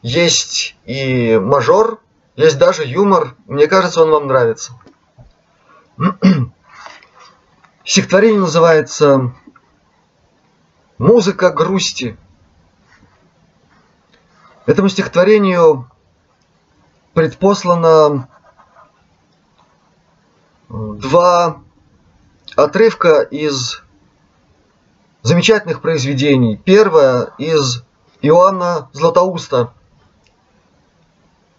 есть 0.02 0.76
и 0.84 1.38
мажор, 1.38 2.00
есть 2.36 2.58
даже 2.58 2.84
юмор. 2.84 3.34
Мне 3.46 3.66
кажется, 3.66 4.02
он 4.02 4.10
вам 4.10 4.26
нравится. 4.26 4.74
Стихотворение 7.84 8.40
называется 8.40 9.32
«Музыка 10.98 11.50
грусти». 11.50 12.16
Этому 14.66 14.88
стихотворению 14.88 15.90
предпослано 17.14 18.28
два 20.68 21.62
отрывка 22.56 23.20
из 23.20 23.82
замечательных 25.22 25.80
произведений. 25.80 26.56
Первое 26.56 27.32
из 27.38 27.84
Иоанна 28.22 28.88
Златоуста, 28.92 29.72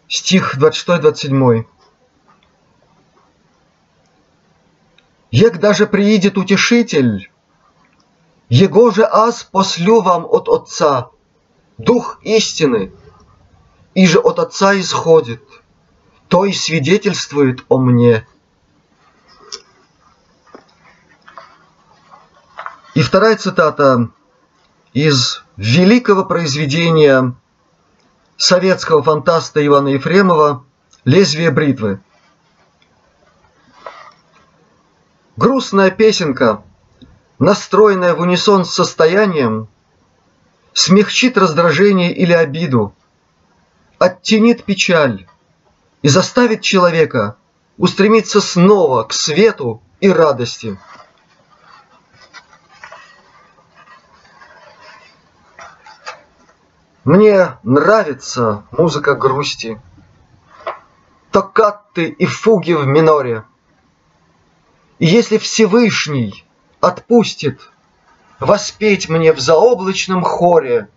стих 0.07 0.57
26-27. 0.57 1.65
Ек 5.31 5.57
даже 5.59 5.87
приидет 5.87 6.37
утешитель, 6.37 7.31
Его 8.49 8.91
же 8.91 9.03
аз 9.03 9.43
послю 9.43 10.01
вам 10.01 10.25
от 10.25 10.47
Отца, 10.47 11.09
Дух 11.77 12.19
истины, 12.21 12.93
и 13.93 14.07
же 14.07 14.19
от 14.19 14.39
Отца 14.39 14.79
исходит, 14.79 15.43
то 16.27 16.45
и 16.45 16.53
свидетельствует 16.53 17.65
о 17.67 17.77
мне. 17.77 18.25
И 22.95 23.01
вторая 23.01 23.35
цитата 23.35 24.09
из 24.93 25.43
великого 25.57 26.25
произведения 26.25 27.35
советского 28.37 29.03
фантаста 29.03 29.63
Ивана 29.65 29.89
Ефремова 29.89 30.65
«Лезвие 31.05 31.51
бритвы». 31.51 31.99
Грустная 35.35 35.91
песенка, 35.91 36.63
настроенная 37.39 38.15
в 38.15 38.21
унисон 38.21 38.65
с 38.65 38.73
состоянием, 38.73 39.67
смягчит 40.73 41.37
раздражение 41.37 42.13
или 42.13 42.33
обиду, 42.33 42.93
оттенит 43.99 44.63
печаль 44.63 45.27
и 46.01 46.07
заставит 46.07 46.61
человека 46.61 47.37
устремиться 47.77 48.41
снова 48.41 49.03
к 49.03 49.13
свету 49.13 49.81
и 49.99 50.09
радости. 50.09 50.77
Мне 57.03 57.57
нравится 57.63 58.65
музыка 58.71 59.15
грусти, 59.15 59.81
токатты 61.31 62.05
и 62.05 62.25
фуги 62.25 62.73
в 62.73 62.85
миноре. 62.85 63.45
И 64.99 65.05
если 65.05 65.37
Всевышний– 65.37 66.43
отпустит 66.79 67.61
Воспеть 68.39 69.09
мне 69.09 69.33
в 69.33 69.39
заоблачном 69.39 70.21
хоре, 70.23 70.89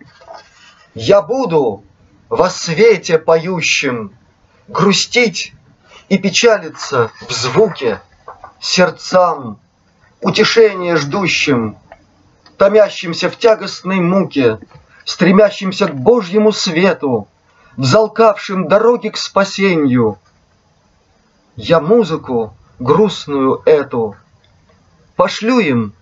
Я 0.95 1.23
буду 1.23 1.85
во 2.29 2.51
свете 2.51 3.19
поющем 3.19 4.13
Грустить 4.69 5.55
и 6.09 6.19
печалиться 6.19 7.11
в 7.27 7.33
звуке 7.33 8.01
Сердцам, 8.61 9.59
утешение 10.21 10.97
ждущим, 10.97 11.79
Томящимся 12.59 13.31
в 13.31 13.39
тягостной 13.39 14.01
муке, 14.01 14.59
стремящимся 15.07 15.87
к 15.89 15.95
Божьему 15.95 16.53
свету, 16.53 17.27
взалкавшим 17.79 18.69
дороги 18.69 19.09
к 19.09 19.17
спасению. 19.17 20.19
Я 21.57 21.81
музыку 21.81 22.55
грустную 22.79 23.63
эту 23.65 24.17
пошлю 25.21 25.59
им, 25.59 25.93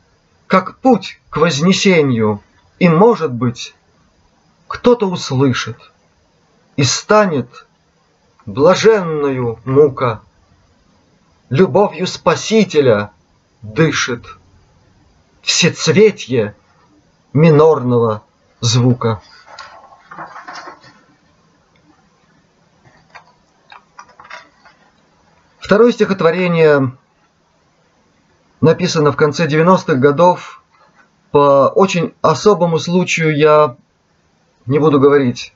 как 0.46 0.78
путь 0.78 1.20
к 1.28 1.38
вознесению, 1.38 2.40
и, 2.78 2.88
может 2.88 3.32
быть, 3.32 3.74
кто-то 4.68 5.06
услышит 5.06 5.90
и 6.76 6.84
станет 6.84 7.66
блаженную 8.46 9.58
мука, 9.64 10.22
любовью 11.50 12.06
Спасителя 12.06 13.10
дышит 13.60 14.24
всецветье 15.42 16.54
минорного 17.32 18.22
звука. 18.60 19.20
Второе 25.58 25.90
стихотворение 25.90 26.92
написано 28.60 29.12
в 29.12 29.16
конце 29.16 29.46
90-х 29.46 29.94
годов. 29.94 30.62
По 31.30 31.68
очень 31.74 32.14
особому 32.22 32.78
случаю 32.78 33.36
я 33.36 33.76
не 34.66 34.78
буду 34.78 34.98
говорить, 34.98 35.54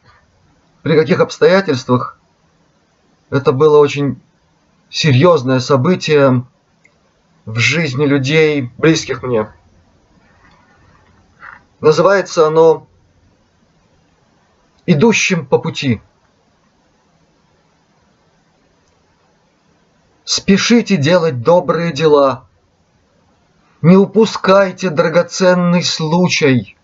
при 0.82 0.96
каких 0.96 1.20
обстоятельствах. 1.20 2.18
Это 3.30 3.52
было 3.52 3.78
очень 3.78 4.20
серьезное 4.90 5.60
событие 5.60 6.44
в 7.46 7.58
жизни 7.58 8.04
людей, 8.04 8.70
близких 8.76 9.22
мне. 9.22 9.50
Называется 11.80 12.46
оно 12.46 12.86
идущим 14.86 15.46
по 15.46 15.58
пути. 15.58 16.00
Спешите 20.24 20.96
делать 20.96 21.42
добрые 21.42 21.92
дела. 21.92 22.46
Не 23.82 23.96
упускайте 23.96 24.90
драгоценный 24.90 25.82
случай, 25.82 26.76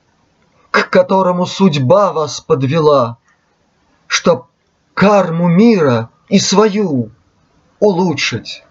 к 0.73 0.91
которому 0.91 1.47
судьба 1.47 2.13
вас 2.13 2.41
подвела, 2.41 3.19
чтоб 4.09 4.49
карму 4.95 5.47
мира 5.49 6.11
и 6.29 6.41
свою 6.41 7.13
улучшить. 7.79 8.65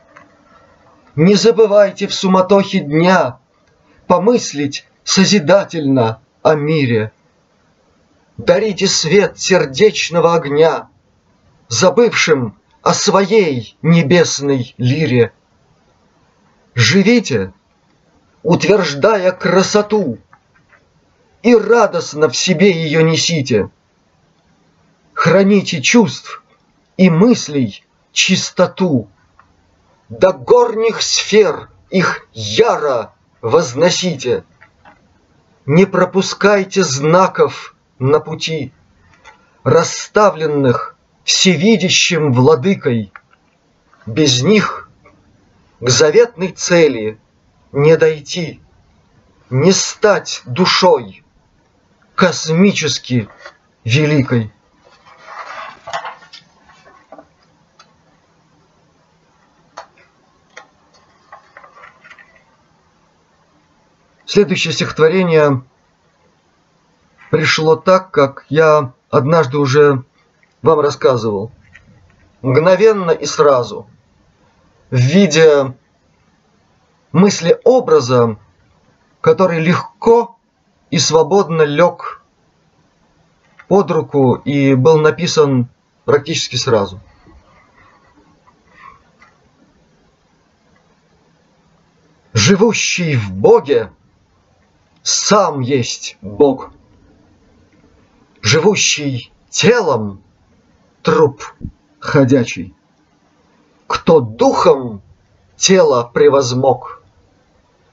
Не 1.16 1.36
забывайте 1.36 2.08
в 2.08 2.14
суматохе 2.14 2.82
дня 2.82 3.40
помыслить 4.08 4.86
созидательно 5.06 6.20
о 6.44 6.56
мире. 6.56 7.14
Дарите 8.36 8.88
свет 8.88 9.40
сердечного 9.40 10.36
огня, 10.36 10.90
Забывшим 11.70 12.58
о 12.82 12.94
своей 12.94 13.78
небесной 13.82 14.74
лире. 14.78 15.34
Живите, 16.76 17.52
утверждая 18.48 19.34
красоту, 19.34 20.20
И 21.44 21.54
радостно 21.54 22.30
в 22.30 22.38
себе 22.38 22.72
ее 22.72 23.04
несите. 23.04 23.70
Храните 25.14 25.82
чувств 25.82 26.42
и 26.96 27.10
мыслей 27.10 27.84
чистоту, 28.14 29.10
До 30.08 30.32
горних 30.32 31.02
сфер 31.02 31.70
их 31.90 32.26
яро 32.34 33.14
возносите. 33.42 34.46
Не 35.66 35.86
пропускайте 35.86 36.84
знаков 36.86 37.76
на 38.00 38.22
пути, 38.22 38.72
расставленных 39.66 40.96
всевидящим 41.26 42.32
владыкой. 42.32 43.12
Без 44.06 44.42
них 44.42 44.90
к 45.82 45.90
заветной 45.90 46.54
цели 46.54 47.20
не 47.72 47.98
дойти, 47.98 48.62
не 49.50 49.72
стать 49.72 50.42
душой 50.46 51.24
космически 52.16 53.30
великой. 53.84 54.52
Следующее 64.26 64.74
стихотворение 64.74 65.64
пришло 67.32 67.76
так, 67.76 68.12
как 68.12 68.46
я 68.50 68.94
однажды 69.10 69.58
уже 69.58 70.04
вам 70.62 70.80
рассказывал. 70.80 71.52
Мгновенно 72.42 73.12
и 73.12 73.26
сразу. 73.26 73.90
В 74.90 74.98
виде 74.98 75.74
мысли 77.12 77.60
образа, 77.64 78.38
который 79.22 79.60
легко 79.60 80.38
и 80.90 81.00
свободно 81.00 81.64
лег 81.64 82.22
под 83.68 83.92
руку 83.92 84.36
и 84.36 84.74
был 84.76 84.98
написан 84.98 85.68
практически 86.06 86.56
сразу. 86.56 87.02
Живущий 92.34 93.16
в 93.16 93.32
Боге 93.32 93.92
сам 95.04 95.60
есть 95.60 96.18
Бог. 96.22 96.72
Живущий 98.42 99.34
телом 99.50 100.22
труп 101.02 101.44
ходячий. 102.00 102.76
Кто 103.88 104.20
духом 104.20 105.02
тело 105.58 106.10
превозмог, 106.14 106.97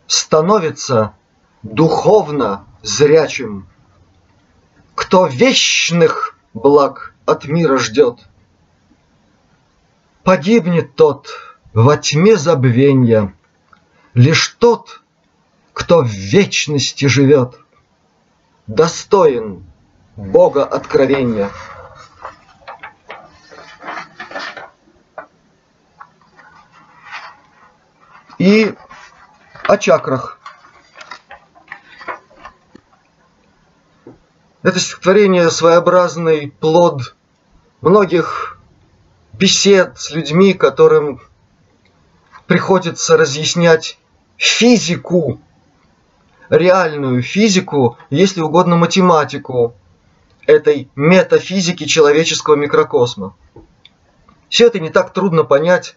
становится 0.07 1.14
духовно 1.62 2.66
зрячим. 2.82 3.66
Кто 4.94 5.26
вечных 5.26 6.38
благ 6.52 7.14
от 7.26 7.46
мира 7.46 7.78
ждет, 7.78 8.20
погибнет 10.22 10.94
тот 10.94 11.28
во 11.72 11.96
тьме 11.96 12.36
забвенья. 12.36 13.34
Лишь 14.14 14.48
тот, 14.61 15.02
кто 15.72 16.02
в 16.02 16.09
вечности 16.09 17.07
живет, 17.07 17.59
достоин 18.66 19.64
Бога 20.16 20.64
откровения. 20.64 21.50
И 28.38 28.74
о 29.66 29.76
чакрах. 29.78 30.38
Это 34.62 34.80
стихотворение 34.80 35.50
своеобразный 35.50 36.50
плод 36.50 37.14
многих 37.80 38.58
бесед 39.32 39.98
с 39.98 40.10
людьми, 40.10 40.54
которым 40.54 41.20
приходится 42.46 43.16
разъяснять 43.16 43.98
физику 44.36 45.40
реальную 46.48 47.22
физику, 47.22 47.96
если 48.10 48.40
угодно 48.40 48.76
математику 48.76 49.74
этой 50.46 50.90
метафизики 50.94 51.84
человеческого 51.84 52.54
микрокосма. 52.54 53.34
Все 54.48 54.66
это 54.66 54.78
не 54.78 54.90
так 54.90 55.12
трудно 55.12 55.44
понять. 55.44 55.96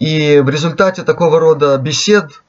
И 0.00 0.40
в 0.40 0.48
результате 0.48 1.02
такого 1.02 1.38
рода 1.38 1.76
бесед 1.76 2.42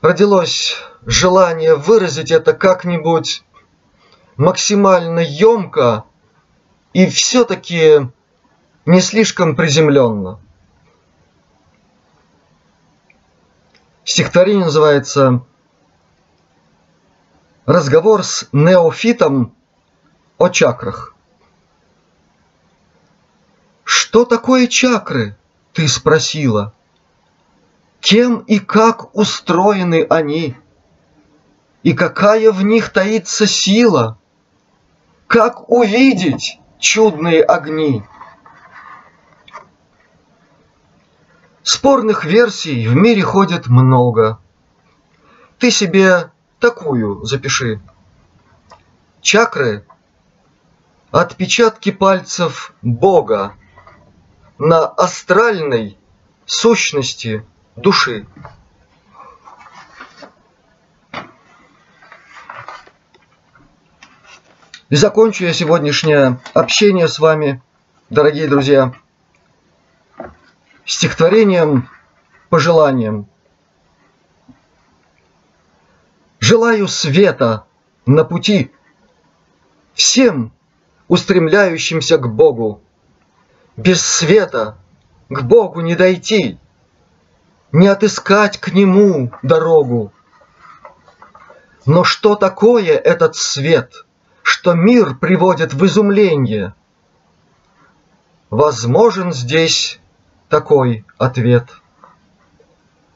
родилось 0.00 0.78
желание 1.04 1.74
выразить 1.74 2.30
это 2.30 2.54
как-нибудь 2.54 3.44
максимально 4.38 5.20
емко 5.20 6.04
и 6.94 7.06
все-таки 7.06 8.10
не 8.86 9.00
слишком 9.02 9.56
приземленно. 9.56 10.40
Стихотворение 14.04 14.64
называется 14.64 15.44
разговор 17.66 18.24
с 18.24 18.48
неофитом 18.52 19.54
о 20.38 20.48
чакрах. 20.48 21.14
«Что 24.10 24.24
такое 24.24 24.66
чакры?»– 24.66 25.36
ты 25.72 25.86
спросила. 25.86 26.74
«Кем 28.00 28.40
и 28.40 28.58
как 28.58 29.14
устроены 29.14 30.04
они? 30.10 30.56
И 31.84 31.92
какая 31.92 32.50
в 32.50 32.64
них 32.64 32.90
таится 32.90 33.46
сила? 33.46 34.18
Как 35.28 35.70
увидеть 35.70 36.58
чудные 36.80 37.40
огни?» 37.40 38.02
Спорных 41.62 42.24
версий 42.24 42.88
в 42.88 42.96
мире 42.96 43.22
ходит 43.22 43.68
много. 43.68 44.40
Ты 45.60 45.70
себе 45.70 46.32
такую 46.58 47.24
запиши. 47.24 47.80
Чакры– 49.20 49.86
отпечатки 51.12 51.92
пальцев 51.92 52.74
Бога 52.82 53.54
на 54.60 54.86
астральной 54.86 55.96
сущности 56.44 57.46
души. 57.76 58.26
И 64.90 64.96
закончу 64.96 65.44
я 65.44 65.54
сегодняшнее 65.54 66.40
общение 66.52 67.08
с 67.08 67.18
вами, 67.18 67.62
дорогие 68.10 68.48
друзья, 68.48 68.92
стихотворением, 70.84 71.88
пожеланием. 72.50 73.28
Желаю 76.38 76.86
света 76.86 77.64
на 78.04 78.24
пути 78.24 78.70
всем 79.94 80.52
устремляющимся 81.08 82.18
к 82.18 82.28
Богу. 82.28 82.82
Без 83.80 84.02
света 84.02 84.76
к 85.30 85.40
Богу 85.40 85.80
не 85.80 85.94
дойти, 85.94 86.58
не 87.72 87.88
отыскать 87.88 88.58
к 88.58 88.74
Нему 88.74 89.32
дорогу. 89.42 90.12
Но 91.86 92.04
что 92.04 92.34
такое 92.34 92.98
этот 92.98 93.36
свет, 93.36 94.04
что 94.42 94.74
мир 94.74 95.14
приводит 95.14 95.72
в 95.72 95.82
изумление? 95.86 96.74
Возможен 98.50 99.32
здесь 99.32 99.98
такой 100.50 101.06
ответ. 101.16 101.70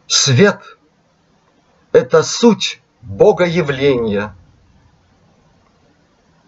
Свет– 0.06 0.78
это 1.92 2.22
суть 2.22 2.80
Богоявления. 3.02 4.34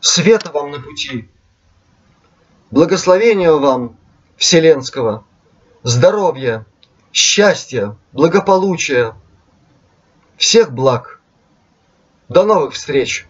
Света 0.00 0.52
вам 0.52 0.70
на 0.70 0.80
пути, 0.80 1.28
благословения 2.70 3.52
вам 3.52 3.98
вселенского, 4.36 5.24
здоровья, 5.82 6.66
счастья, 7.12 7.96
благополучия, 8.12 9.14
всех 10.36 10.72
благ. 10.72 11.20
До 12.28 12.44
новых 12.44 12.74
встреч! 12.74 13.26